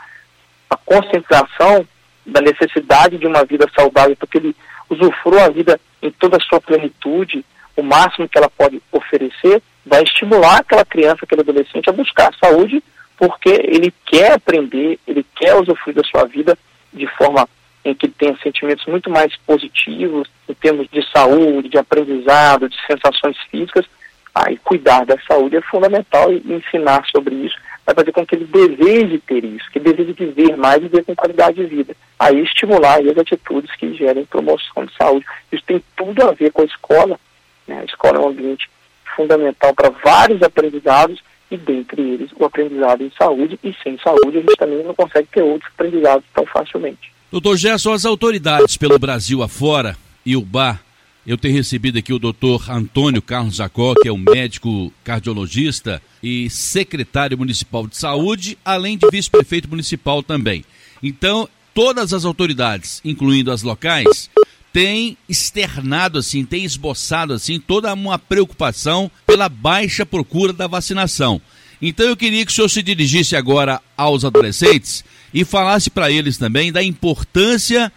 A 0.68 0.76
conscientização 0.76 1.86
da 2.26 2.40
necessidade 2.40 3.16
de 3.16 3.26
uma 3.26 3.44
vida 3.44 3.66
saudável, 3.74 4.16
porque 4.16 4.38
ele 4.38 4.56
usufrua 4.90 5.44
a 5.44 5.50
vida 5.50 5.80
em 6.02 6.10
toda 6.10 6.36
a 6.36 6.40
sua 6.40 6.60
plenitude, 6.60 7.44
o 7.76 7.82
máximo 7.82 8.28
que 8.28 8.36
ela 8.36 8.50
pode 8.50 8.82
oferecer, 8.90 9.62
vai 9.86 10.02
estimular 10.02 10.58
aquela 10.58 10.84
criança, 10.84 11.20
aquele 11.22 11.40
adolescente 11.40 11.88
a 11.88 11.92
buscar 11.92 12.28
a 12.28 12.46
saúde, 12.46 12.82
porque 13.16 13.50
ele 13.50 13.92
quer 14.04 14.32
aprender, 14.32 14.98
ele 15.06 15.24
quer 15.36 15.54
usufruir 15.54 15.96
da 15.96 16.04
sua 16.04 16.24
vida 16.24 16.58
de 16.92 17.06
forma 17.06 17.48
em 17.84 17.94
que 17.94 18.08
tenha 18.08 18.36
sentimentos 18.42 18.86
muito 18.86 19.10
mais 19.10 19.34
positivos 19.46 20.28
em 20.48 20.54
termos 20.54 20.88
de 20.90 21.02
saúde, 21.10 21.68
de 21.68 21.78
aprendizado, 21.78 22.68
de 22.68 22.76
sensações 22.86 23.36
físicas, 23.50 23.86
aí 24.34 24.56
cuidar 24.58 25.04
da 25.04 25.18
saúde 25.26 25.56
é 25.56 25.62
fundamental 25.62 26.32
e 26.32 26.42
ensinar 26.52 27.04
sobre 27.10 27.34
isso 27.34 27.56
vai 27.84 27.94
fazer 27.94 28.12
com 28.12 28.24
que 28.24 28.36
ele 28.36 28.44
deseje 28.44 29.18
ter 29.18 29.44
isso, 29.44 29.70
que 29.70 29.80
deseje 29.80 30.12
viver 30.12 30.56
mais 30.56 30.78
e 30.78 30.88
viver 30.88 31.04
com 31.04 31.14
qualidade 31.14 31.56
de 31.56 31.66
vida. 31.66 31.96
Aí 32.18 32.40
estimular 32.40 33.00
as 33.00 33.18
atitudes 33.18 33.74
que 33.76 33.92
gerem 33.94 34.24
promoção 34.24 34.84
de 34.86 34.94
saúde. 34.96 35.26
Isso 35.50 35.64
tem 35.64 35.82
tudo 35.96 36.22
a 36.22 36.32
ver 36.32 36.52
com 36.52 36.62
a 36.62 36.66
escola. 36.66 37.18
Né? 37.66 37.80
A 37.80 37.84
escola 37.84 38.18
é 38.18 38.20
um 38.20 38.28
ambiente 38.28 38.70
fundamental 39.16 39.74
para 39.74 39.90
vários 39.90 40.42
aprendizados 40.42 41.22
e 41.50 41.56
dentre 41.56 42.00
eles 42.00 42.30
o 42.34 42.44
aprendizado 42.44 43.02
em 43.02 43.12
saúde 43.18 43.58
e 43.62 43.74
sem 43.82 43.98
saúde 43.98 44.38
a 44.38 44.40
gente 44.40 44.56
também 44.56 44.82
não 44.82 44.94
consegue 44.94 45.28
ter 45.28 45.42
outros 45.42 45.70
aprendizados 45.74 46.24
tão 46.32 46.46
facilmente. 46.46 47.12
Doutor 47.32 47.56
Gerson, 47.56 47.94
as 47.94 48.04
autoridades 48.04 48.76
pelo 48.76 48.98
Brasil 48.98 49.42
afora 49.42 49.96
e 50.24 50.36
o 50.36 50.42
BAR, 50.42 50.84
eu 51.26 51.38
tenho 51.38 51.54
recebido 51.54 51.98
aqui 51.98 52.12
o 52.12 52.18
doutor 52.18 52.70
Antônio 52.70 53.22
Carlos 53.22 53.54
Jacó, 53.54 53.94
que 53.94 54.06
é 54.06 54.12
um 54.12 54.18
médico 54.18 54.92
cardiologista 55.02 56.02
e 56.22 56.50
secretário 56.50 57.38
municipal 57.38 57.86
de 57.86 57.96
saúde, 57.96 58.58
além 58.62 58.98
de 58.98 59.08
vice-prefeito 59.10 59.66
municipal 59.66 60.22
também. 60.22 60.62
Então, 61.02 61.48
todas 61.72 62.12
as 62.12 62.26
autoridades, 62.26 63.00
incluindo 63.02 63.50
as 63.50 63.62
locais, 63.62 64.28
tem 64.70 65.16
externado 65.26 66.18
assim, 66.18 66.44
tem 66.44 66.64
esboçado 66.64 67.32
assim 67.32 67.58
toda 67.58 67.94
uma 67.94 68.18
preocupação 68.18 69.10
pela 69.26 69.48
baixa 69.48 70.04
procura 70.04 70.52
da 70.52 70.66
vacinação. 70.66 71.40
Então 71.80 72.06
eu 72.06 72.16
queria 72.16 72.44
que 72.44 72.52
o 72.52 72.54
senhor 72.54 72.68
se 72.68 72.82
dirigisse 72.82 73.34
agora 73.34 73.80
aos 73.96 74.22
adolescentes 74.22 75.02
e 75.32 75.44
falasse 75.44 75.90
para 75.90 76.10
eles 76.10 76.38
também 76.38 76.72
da 76.72 76.82
importância 76.82 77.92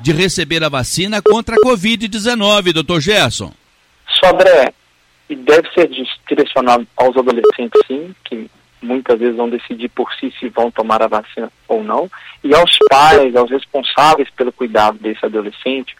de 0.00 0.12
receber 0.12 0.62
a 0.62 0.68
vacina 0.68 1.22
contra 1.22 1.56
a 1.56 1.58
Covid-19, 1.58 2.72
doutor 2.72 3.00
Gerson. 3.00 3.52
Sobre, 4.08 4.72
e 5.28 5.34
deve 5.34 5.68
ser 5.72 5.90
direcionado 6.28 6.86
aos 6.96 7.16
adolescentes, 7.16 7.80
sim, 7.86 8.14
que 8.24 8.50
muitas 8.82 9.18
vezes 9.18 9.36
vão 9.36 9.48
decidir 9.48 9.88
por 9.88 10.12
si 10.14 10.32
se 10.38 10.48
vão 10.48 10.70
tomar 10.70 11.02
a 11.02 11.08
vacina 11.08 11.50
ou 11.66 11.82
não, 11.82 12.10
e 12.44 12.54
aos 12.54 12.78
pais, 12.88 13.34
aos 13.34 13.50
responsáveis 13.50 14.28
pelo 14.30 14.52
cuidado 14.52 14.98
desse 14.98 15.24
adolescente, 15.24 15.96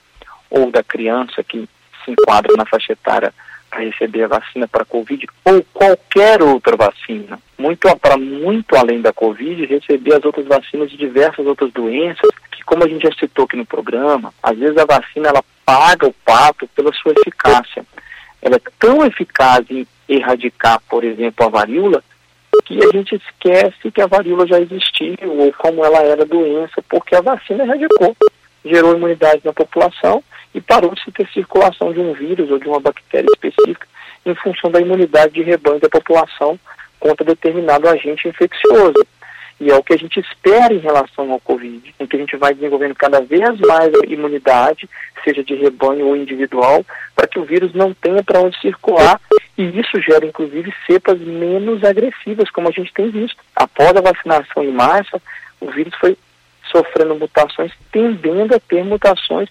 ou 0.50 0.70
da 0.70 0.82
criança 0.82 1.42
que 1.42 1.68
se 2.04 2.10
enquadra 2.10 2.54
na 2.56 2.66
faixa 2.66 2.92
etária 2.92 3.32
para 3.76 3.84
receber 3.84 4.22
a 4.24 4.28
vacina 4.28 4.66
para 4.66 4.82
a 4.82 4.86
Covid 4.86 5.26
ou 5.44 5.62
qualquer 5.74 6.42
outra 6.42 6.76
vacina, 6.76 7.38
muito 7.58 7.94
para 7.98 8.16
muito 8.16 8.74
além 8.74 9.02
da 9.02 9.12
Covid, 9.12 9.66
receber 9.66 10.14
as 10.14 10.24
outras 10.24 10.46
vacinas 10.46 10.90
de 10.90 10.96
diversas 10.96 11.46
outras 11.46 11.70
doenças, 11.72 12.30
que 12.50 12.64
como 12.64 12.84
a 12.84 12.88
gente 12.88 13.02
já 13.02 13.12
citou 13.20 13.44
aqui 13.44 13.56
no 13.56 13.66
programa, 13.66 14.32
às 14.42 14.56
vezes 14.56 14.78
a 14.78 14.86
vacina 14.86 15.28
ela 15.28 15.44
paga 15.64 16.06
o 16.06 16.14
pato 16.24 16.66
pela 16.68 16.90
sua 16.94 17.12
eficácia. 17.12 17.84
Ela 18.40 18.56
é 18.56 18.70
tão 18.78 19.04
eficaz 19.04 19.66
em 19.70 19.86
erradicar, 20.08 20.80
por 20.88 21.04
exemplo, 21.04 21.44
a 21.44 21.50
varíola, 21.50 22.02
que 22.64 22.78
a 22.82 22.90
gente 22.96 23.14
esquece 23.14 23.90
que 23.90 24.00
a 24.00 24.06
varíola 24.06 24.46
já 24.46 24.58
existiu 24.58 25.16
ou 25.22 25.52
como 25.52 25.84
ela 25.84 25.98
era 25.98 26.24
doença, 26.24 26.82
porque 26.88 27.14
a 27.14 27.20
vacina 27.20 27.64
erradicou, 27.64 28.16
gerou 28.64 28.96
imunidade 28.96 29.42
na 29.44 29.52
população 29.52 30.22
e 30.56 30.60
parou 30.62 30.94
de 30.94 31.04
se 31.04 31.12
ter 31.12 31.28
circulação 31.28 31.92
de 31.92 32.00
um 32.00 32.14
vírus 32.14 32.50
ou 32.50 32.58
de 32.58 32.66
uma 32.66 32.80
bactéria 32.80 33.28
específica 33.28 33.86
em 34.24 34.34
função 34.34 34.70
da 34.70 34.80
imunidade 34.80 35.34
de 35.34 35.42
rebanho 35.42 35.78
da 35.78 35.88
população 35.88 36.58
contra 36.98 37.26
determinado 37.26 37.86
agente 37.86 38.26
infeccioso. 38.26 39.06
E 39.60 39.70
é 39.70 39.74
o 39.74 39.82
que 39.82 39.92
a 39.92 39.98
gente 39.98 40.18
espera 40.18 40.72
em 40.72 40.78
relação 40.78 41.30
ao 41.30 41.40
Covid, 41.40 41.94
em 42.00 42.06
que 42.06 42.16
a 42.16 42.18
gente 42.18 42.36
vai 42.36 42.54
desenvolvendo 42.54 42.94
cada 42.94 43.20
vez 43.20 43.58
mais 43.60 43.94
a 43.94 44.06
imunidade, 44.06 44.88
seja 45.22 45.44
de 45.44 45.54
rebanho 45.54 46.06
ou 46.06 46.16
individual, 46.16 46.84
para 47.14 47.26
que 47.26 47.38
o 47.38 47.44
vírus 47.44 47.72
não 47.74 47.92
tenha 47.92 48.22
para 48.22 48.40
onde 48.40 48.58
circular. 48.60 49.20
E 49.56 49.62
isso 49.78 50.00
gera, 50.00 50.26
inclusive, 50.26 50.74
cepas 50.86 51.18
menos 51.20 51.84
agressivas, 51.84 52.50
como 52.50 52.68
a 52.68 52.72
gente 52.72 52.92
tem 52.92 53.10
visto. 53.10 53.38
Após 53.54 53.94
a 53.96 54.00
vacinação 54.00 54.62
em 54.62 54.72
massa, 54.72 55.20
o 55.60 55.70
vírus 55.70 55.94
foi 56.00 56.16
sofrendo 56.70 57.14
mutações, 57.14 57.72
tendendo 57.92 58.54
a 58.54 58.60
ter 58.60 58.84
mutações 58.84 59.48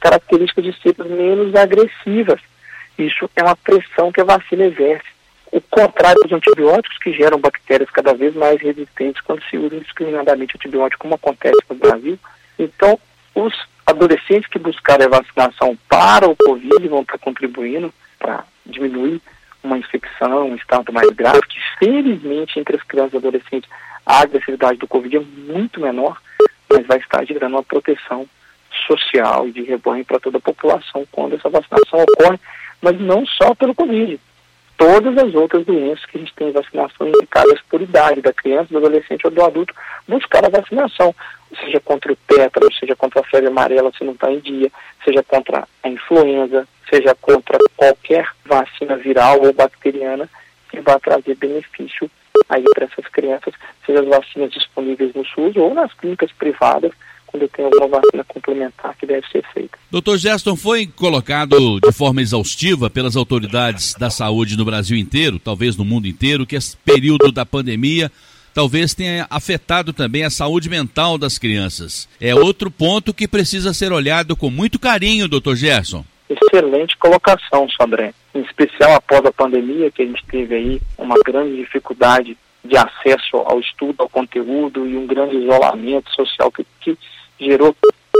características 0.00 0.64
de 0.64 0.82
cepas 0.82 1.06
menos 1.06 1.54
agressivas. 1.54 2.40
Isso 2.98 3.28
é 3.34 3.42
uma 3.42 3.56
pressão 3.56 4.12
que 4.12 4.20
a 4.20 4.24
vacina 4.24 4.64
exerce. 4.64 5.06
O 5.50 5.60
contrário 5.60 6.20
dos 6.22 6.32
antibióticos, 6.32 6.98
que 6.98 7.12
geram 7.12 7.38
bactérias 7.38 7.90
cada 7.90 8.14
vez 8.14 8.34
mais 8.34 8.60
resistentes 8.60 9.22
quando 9.22 9.42
se 9.44 9.56
usa 9.56 9.76
indiscriminadamente 9.76 10.56
antibiótico, 10.56 11.02
como 11.02 11.14
acontece 11.14 11.58
no 11.68 11.76
Brasil. 11.76 12.18
Então, 12.58 12.98
os 13.34 13.54
adolescentes 13.86 14.48
que 14.48 14.58
buscarem 14.58 15.06
a 15.06 15.10
vacinação 15.10 15.76
para 15.88 16.28
o 16.28 16.36
Covid 16.36 16.88
vão 16.88 17.02
estar 17.02 17.18
contribuindo 17.18 17.92
para 18.18 18.44
diminuir 18.64 19.20
uma 19.62 19.78
infecção, 19.78 20.50
um 20.50 20.56
estado 20.56 20.92
mais 20.92 21.08
grave, 21.10 21.40
que 21.42 21.58
felizmente 21.78 22.58
entre 22.58 22.76
as 22.76 22.82
crianças 22.82 23.14
e 23.14 23.16
adolescentes 23.16 23.70
a 24.06 24.20
agressividade 24.20 24.78
do 24.78 24.86
Covid 24.86 25.16
é 25.16 25.20
muito 25.20 25.80
menor, 25.80 26.20
mas 26.70 26.86
vai 26.86 26.98
estar 26.98 27.24
gerando 27.24 27.54
uma 27.54 27.62
proteção 27.62 28.26
social 28.86 29.46
e 29.48 29.52
de 29.52 29.62
rebanho 29.62 30.04
para 30.04 30.20
toda 30.20 30.38
a 30.38 30.40
população 30.40 31.06
quando 31.10 31.34
essa 31.34 31.48
vacinação 31.48 32.00
ocorre, 32.00 32.38
mas 32.80 33.00
não 33.00 33.24
só 33.26 33.54
pelo 33.54 33.74
Covid. 33.74 34.18
Todas 34.76 35.16
as 35.16 35.34
outras 35.34 35.64
doenças 35.64 36.04
que 36.06 36.16
a 36.16 36.20
gente 36.20 36.34
tem 36.34 36.50
vacinação 36.50 37.08
indicadas 37.08 37.60
por 37.70 37.80
idade, 37.80 38.20
da 38.20 38.32
criança, 38.32 38.68
do 38.70 38.78
adolescente 38.78 39.24
ou 39.24 39.30
do 39.30 39.44
adulto, 39.44 39.72
buscar 40.08 40.44
a 40.44 40.48
vacinação, 40.48 41.14
seja 41.60 41.78
contra 41.80 42.12
o 42.12 42.16
tétano, 42.16 42.72
seja 42.72 42.96
contra 42.96 43.20
a 43.20 43.24
febre 43.24 43.48
amarela 43.48 43.92
se 43.96 44.02
não 44.02 44.14
está 44.14 44.32
em 44.32 44.40
dia, 44.40 44.70
seja 45.04 45.22
contra 45.22 45.66
a 45.82 45.88
influenza, 45.88 46.66
seja 46.90 47.14
contra 47.14 47.56
qualquer 47.76 48.28
vacina 48.44 48.96
viral 48.96 49.42
ou 49.42 49.52
bacteriana 49.52 50.28
que 50.68 50.80
vá 50.80 50.98
trazer 50.98 51.36
benefício 51.36 52.10
aí 52.48 52.64
para 52.74 52.86
essas 52.86 53.06
crianças, 53.08 53.54
seja 53.86 54.00
as 54.00 54.08
vacinas 54.08 54.52
disponíveis 54.52 55.14
no 55.14 55.24
SUS 55.24 55.56
ou 55.56 55.72
nas 55.72 55.92
clínicas 55.94 56.32
privadas, 56.32 56.92
quando 57.34 57.48
tem 57.48 57.64
alguma 57.64 57.88
vacina 57.88 58.22
complementar 58.24 58.96
que 58.96 59.04
deve 59.04 59.26
ser 59.26 59.44
feita. 59.52 59.76
Doutor 59.90 60.16
Geston, 60.18 60.54
foi 60.54 60.86
colocado 60.86 61.80
de 61.80 61.90
forma 61.90 62.22
exaustiva 62.22 62.88
pelas 62.88 63.16
autoridades 63.16 63.94
da 63.94 64.08
saúde 64.08 64.56
no 64.56 64.64
Brasil 64.64 64.96
inteiro, 64.96 65.40
talvez 65.40 65.76
no 65.76 65.84
mundo 65.84 66.06
inteiro, 66.06 66.46
que 66.46 66.54
esse 66.54 66.76
período 66.76 67.32
da 67.32 67.44
pandemia 67.44 68.10
talvez 68.54 68.94
tenha 68.94 69.26
afetado 69.28 69.92
também 69.92 70.22
a 70.22 70.30
saúde 70.30 70.70
mental 70.70 71.18
das 71.18 71.36
crianças. 71.36 72.08
É 72.20 72.32
outro 72.32 72.70
ponto 72.70 73.12
que 73.12 73.26
precisa 73.26 73.74
ser 73.74 73.90
olhado 73.92 74.36
com 74.36 74.48
muito 74.48 74.78
carinho, 74.78 75.26
doutor 75.26 75.56
Gerson. 75.56 76.04
Excelente 76.30 76.96
colocação, 76.98 77.68
Sandré. 77.70 78.14
Em 78.32 78.42
especial 78.42 78.94
após 78.94 79.26
a 79.26 79.32
pandemia, 79.32 79.90
que 79.90 80.02
a 80.02 80.06
gente 80.06 80.24
teve 80.26 80.54
aí 80.54 80.80
uma 80.96 81.16
grande 81.24 81.56
dificuldade 81.56 82.38
de 82.64 82.76
acesso 82.76 83.36
ao 83.38 83.58
estudo, 83.58 83.96
ao 83.98 84.08
conteúdo 84.08 84.86
e 84.86 84.96
um 84.96 85.06
grande 85.06 85.36
isolamento 85.36 86.10
social 86.14 86.50
que, 86.50 86.64
que 86.80 86.96
gerou 87.44 87.74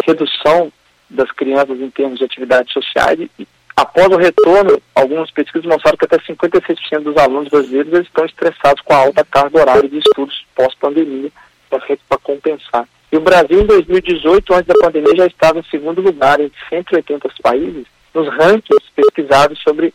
redução 0.07 0.73
das 1.09 1.31
crianças 1.33 1.81
em 1.81 1.91
termos 1.91 2.19
de 2.19 2.25
atividades 2.25 2.73
sociais 2.73 3.19
e, 3.39 3.47
após 3.77 4.09
o 4.09 4.17
retorno, 4.17 4.81
algumas 4.95 5.31
pesquisas 5.31 5.67
mostraram 5.67 5.97
que 5.97 6.05
até 6.05 6.19
56% 6.19 7.01
dos 7.01 7.17
alunos 7.17 7.49
brasileiros 7.49 7.93
estão 8.01 8.25
estressados 8.25 8.83
com 8.83 8.93
a 8.93 8.99
alta 8.99 9.25
carga 9.25 9.61
horária 9.61 9.89
de 9.89 9.99
estudos 9.99 10.45
pós-pandemia 10.55 11.31
para 11.69 12.19
compensar. 12.23 12.89
E 13.11 13.17
o 13.17 13.21
Brasil, 13.21 13.61
em 13.61 13.67
2018, 13.67 14.55
antes 14.55 14.67
da 14.67 14.75
pandemia, 14.75 15.17
já 15.17 15.27
estava 15.27 15.59
em 15.59 15.65
segundo 15.65 16.01
lugar 16.01 16.41
entre 16.41 16.59
180 16.69 17.29
países 17.43 17.87
nos 18.13 18.29
rankings 18.29 18.85
pesquisados 18.95 19.61
sobre 19.63 19.95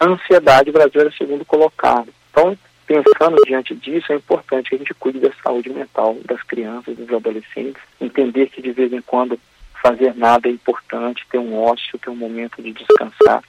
ansiedade. 0.00 0.70
O 0.70 0.72
Brasil 0.72 1.00
era 1.00 1.12
segundo 1.12 1.44
colocado. 1.44 2.08
Então, 2.30 2.56
pensando 2.90 3.36
diante 3.46 3.72
disso, 3.72 4.12
é 4.12 4.16
importante 4.16 4.70
que 4.70 4.74
a 4.74 4.78
gente 4.78 4.94
cuide 4.94 5.20
da 5.20 5.30
saúde 5.44 5.70
mental 5.70 6.16
das 6.24 6.42
crianças, 6.42 6.96
dos 6.96 7.08
adolescentes, 7.08 7.80
entender 8.00 8.48
que 8.48 8.60
de 8.60 8.72
vez 8.72 8.92
em 8.92 9.00
quando 9.00 9.38
fazer 9.80 10.12
nada 10.16 10.48
é 10.48 10.50
importante, 10.50 11.24
ter 11.30 11.38
um 11.38 11.56
ócio, 11.56 11.96
ter 12.00 12.10
um 12.10 12.16
momento 12.16 12.60
de 12.60 12.72
descansar, 12.72 13.44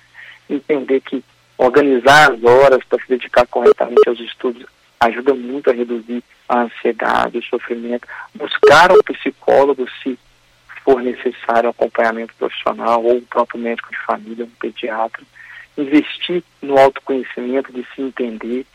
entender 0.47 1.01
que 1.01 1.23
organizar 1.57 2.31
as 2.31 2.43
horas 2.43 2.83
para 2.83 3.01
se 3.01 3.09
dedicar 3.09 3.47
corretamente 3.47 4.07
aos 4.07 4.19
estudos 4.19 4.63
ajuda 4.99 5.33
muito 5.33 5.71
a 5.71 5.73
reduzir 5.73 6.23
a 6.47 6.61
ansiedade, 6.61 7.39
o 7.39 7.43
sofrimento, 7.43 8.07
buscar 8.35 8.91
um 8.91 9.01
psicólogo 9.01 9.87
se 10.03 10.19
for 10.83 11.01
necessário 11.01 11.67
um 11.67 11.71
acompanhamento 11.71 12.35
profissional 12.35 13.03
ou 13.03 13.17
um 13.17 13.21
próprio 13.21 13.59
médico 13.59 13.89
de 13.89 13.97
família, 14.05 14.45
um 14.45 14.59
pediatra, 14.59 15.23
investir 15.75 16.43
no 16.61 16.77
autoconhecimento 16.77 17.73
de 17.73 17.83
se 17.95 18.03
entender, 18.03 18.67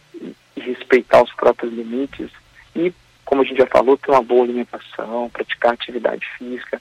respeitar 0.60 1.22
os 1.22 1.32
próprios 1.34 1.72
limites 1.72 2.30
e, 2.74 2.92
como 3.24 3.42
a 3.42 3.44
gente 3.44 3.58
já 3.58 3.66
falou, 3.66 3.96
ter 3.96 4.10
uma 4.10 4.22
boa 4.22 4.44
alimentação, 4.44 5.30
praticar 5.30 5.74
atividade 5.74 6.26
física, 6.38 6.80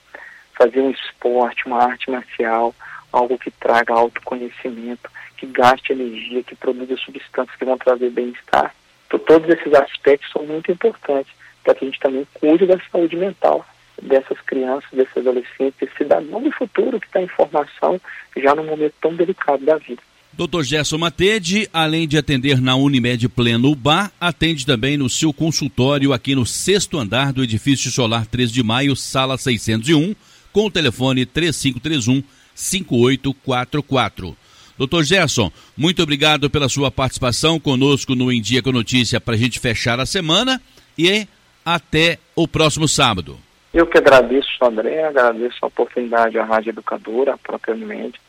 fazer 0.57 0.81
um 0.81 0.91
esporte, 0.91 1.65
uma 1.65 1.83
arte 1.83 2.09
marcial, 2.09 2.73
algo 3.11 3.37
que 3.37 3.51
traga 3.51 3.93
autoconhecimento, 3.93 5.09
que 5.37 5.45
gaste 5.45 5.93
energia, 5.93 6.43
que 6.43 6.55
produza 6.55 6.97
substâncias 6.97 7.55
que 7.57 7.65
vão 7.65 7.77
trazer 7.77 8.09
bem-estar. 8.09 8.73
Então, 9.07 9.19
todos 9.19 9.49
esses 9.49 9.73
aspectos 9.73 10.31
são 10.31 10.45
muito 10.45 10.71
importantes 10.71 11.31
para 11.63 11.75
que 11.75 11.85
a 11.85 11.87
gente 11.87 11.99
também 11.99 12.27
cuide 12.33 12.65
da 12.65 12.79
saúde 12.91 13.15
mental 13.15 13.65
dessas 14.01 14.39
crianças, 14.41 14.89
desses 14.91 15.17
adolescentes, 15.17 15.79
desse 15.79 15.95
cidadão 15.97 16.41
do 16.41 16.51
futuro 16.51 16.99
que 16.99 17.07
está 17.07 17.21
em 17.21 17.27
formação 17.27 17.99
já 18.35 18.53
num 18.53 18.65
momento 18.65 18.93
tão 19.01 19.15
delicado 19.15 19.63
da 19.63 19.77
vida. 19.77 20.01
Dr. 20.37 20.63
Gerson 20.63 20.97
Matede, 20.97 21.69
além 21.71 22.05
de 22.05 22.17
atender 22.17 22.59
na 22.59 22.75
Unimed 22.75 23.29
Pleno 23.29 23.73
Bar, 23.73 24.11
atende 24.19 24.65
também 24.65 24.97
no 24.97 25.09
seu 25.09 25.31
consultório 25.31 26.11
aqui 26.11 26.35
no 26.35 26.45
sexto 26.45 26.99
andar 26.99 27.31
do 27.31 27.41
edifício 27.41 27.89
Solar 27.89 28.25
3 28.25 28.51
de 28.51 28.61
Maio, 28.61 28.97
sala 28.97 29.37
601, 29.37 30.13
com 30.51 30.65
o 30.65 30.71
telefone 30.71 31.25
3531 31.25 32.21
5844. 32.53 34.35
Doutor 34.77 35.05
Gerson, 35.05 35.49
muito 35.77 36.03
obrigado 36.03 36.49
pela 36.49 36.67
sua 36.67 36.91
participação 36.91 37.57
conosco 37.57 38.13
no 38.13 38.29
Em 38.29 38.41
Dia 38.41 38.61
com 38.61 38.73
Notícia 38.73 39.21
para 39.21 39.35
a 39.35 39.37
gente 39.37 39.57
fechar 39.57 40.01
a 40.01 40.05
semana 40.05 40.61
e 40.97 41.25
até 41.65 42.19
o 42.35 42.45
próximo 42.45 42.89
sábado. 42.89 43.39
Eu 43.73 43.87
que 43.87 43.97
agradeço, 43.97 44.49
André, 44.61 45.01
agradeço 45.05 45.59
a 45.61 45.67
oportunidade 45.67 46.37
à 46.37 46.43
Rádio 46.43 46.71
Educadora, 46.71 47.39
Unimed 47.69 48.19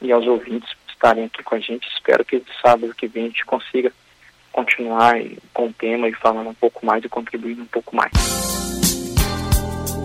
e 0.00 0.12
aos 0.12 0.24
ouvintes 0.24 0.77
estarem 0.98 1.24
aqui 1.24 1.42
com 1.42 1.54
a 1.54 1.60
gente. 1.60 1.88
Espero 1.96 2.24
que 2.24 2.42
sábado 2.60 2.94
que 2.94 3.06
vem 3.06 3.24
a 3.24 3.28
gente 3.28 3.46
consiga 3.46 3.92
continuar 4.52 5.14
com 5.54 5.66
o 5.66 5.72
tema 5.72 6.08
e 6.08 6.14
falando 6.14 6.50
um 6.50 6.54
pouco 6.54 6.84
mais 6.84 7.04
e 7.04 7.08
contribuindo 7.08 7.62
um 7.62 7.66
pouco 7.66 7.94
mais. 7.94 8.12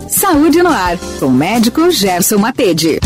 Saúde 0.08 0.62
no 0.62 0.70
ar, 0.70 0.96
com 1.18 1.26
o 1.26 1.30
médico 1.30 1.90
Gerson 1.90 2.38
Matede. 2.38 3.00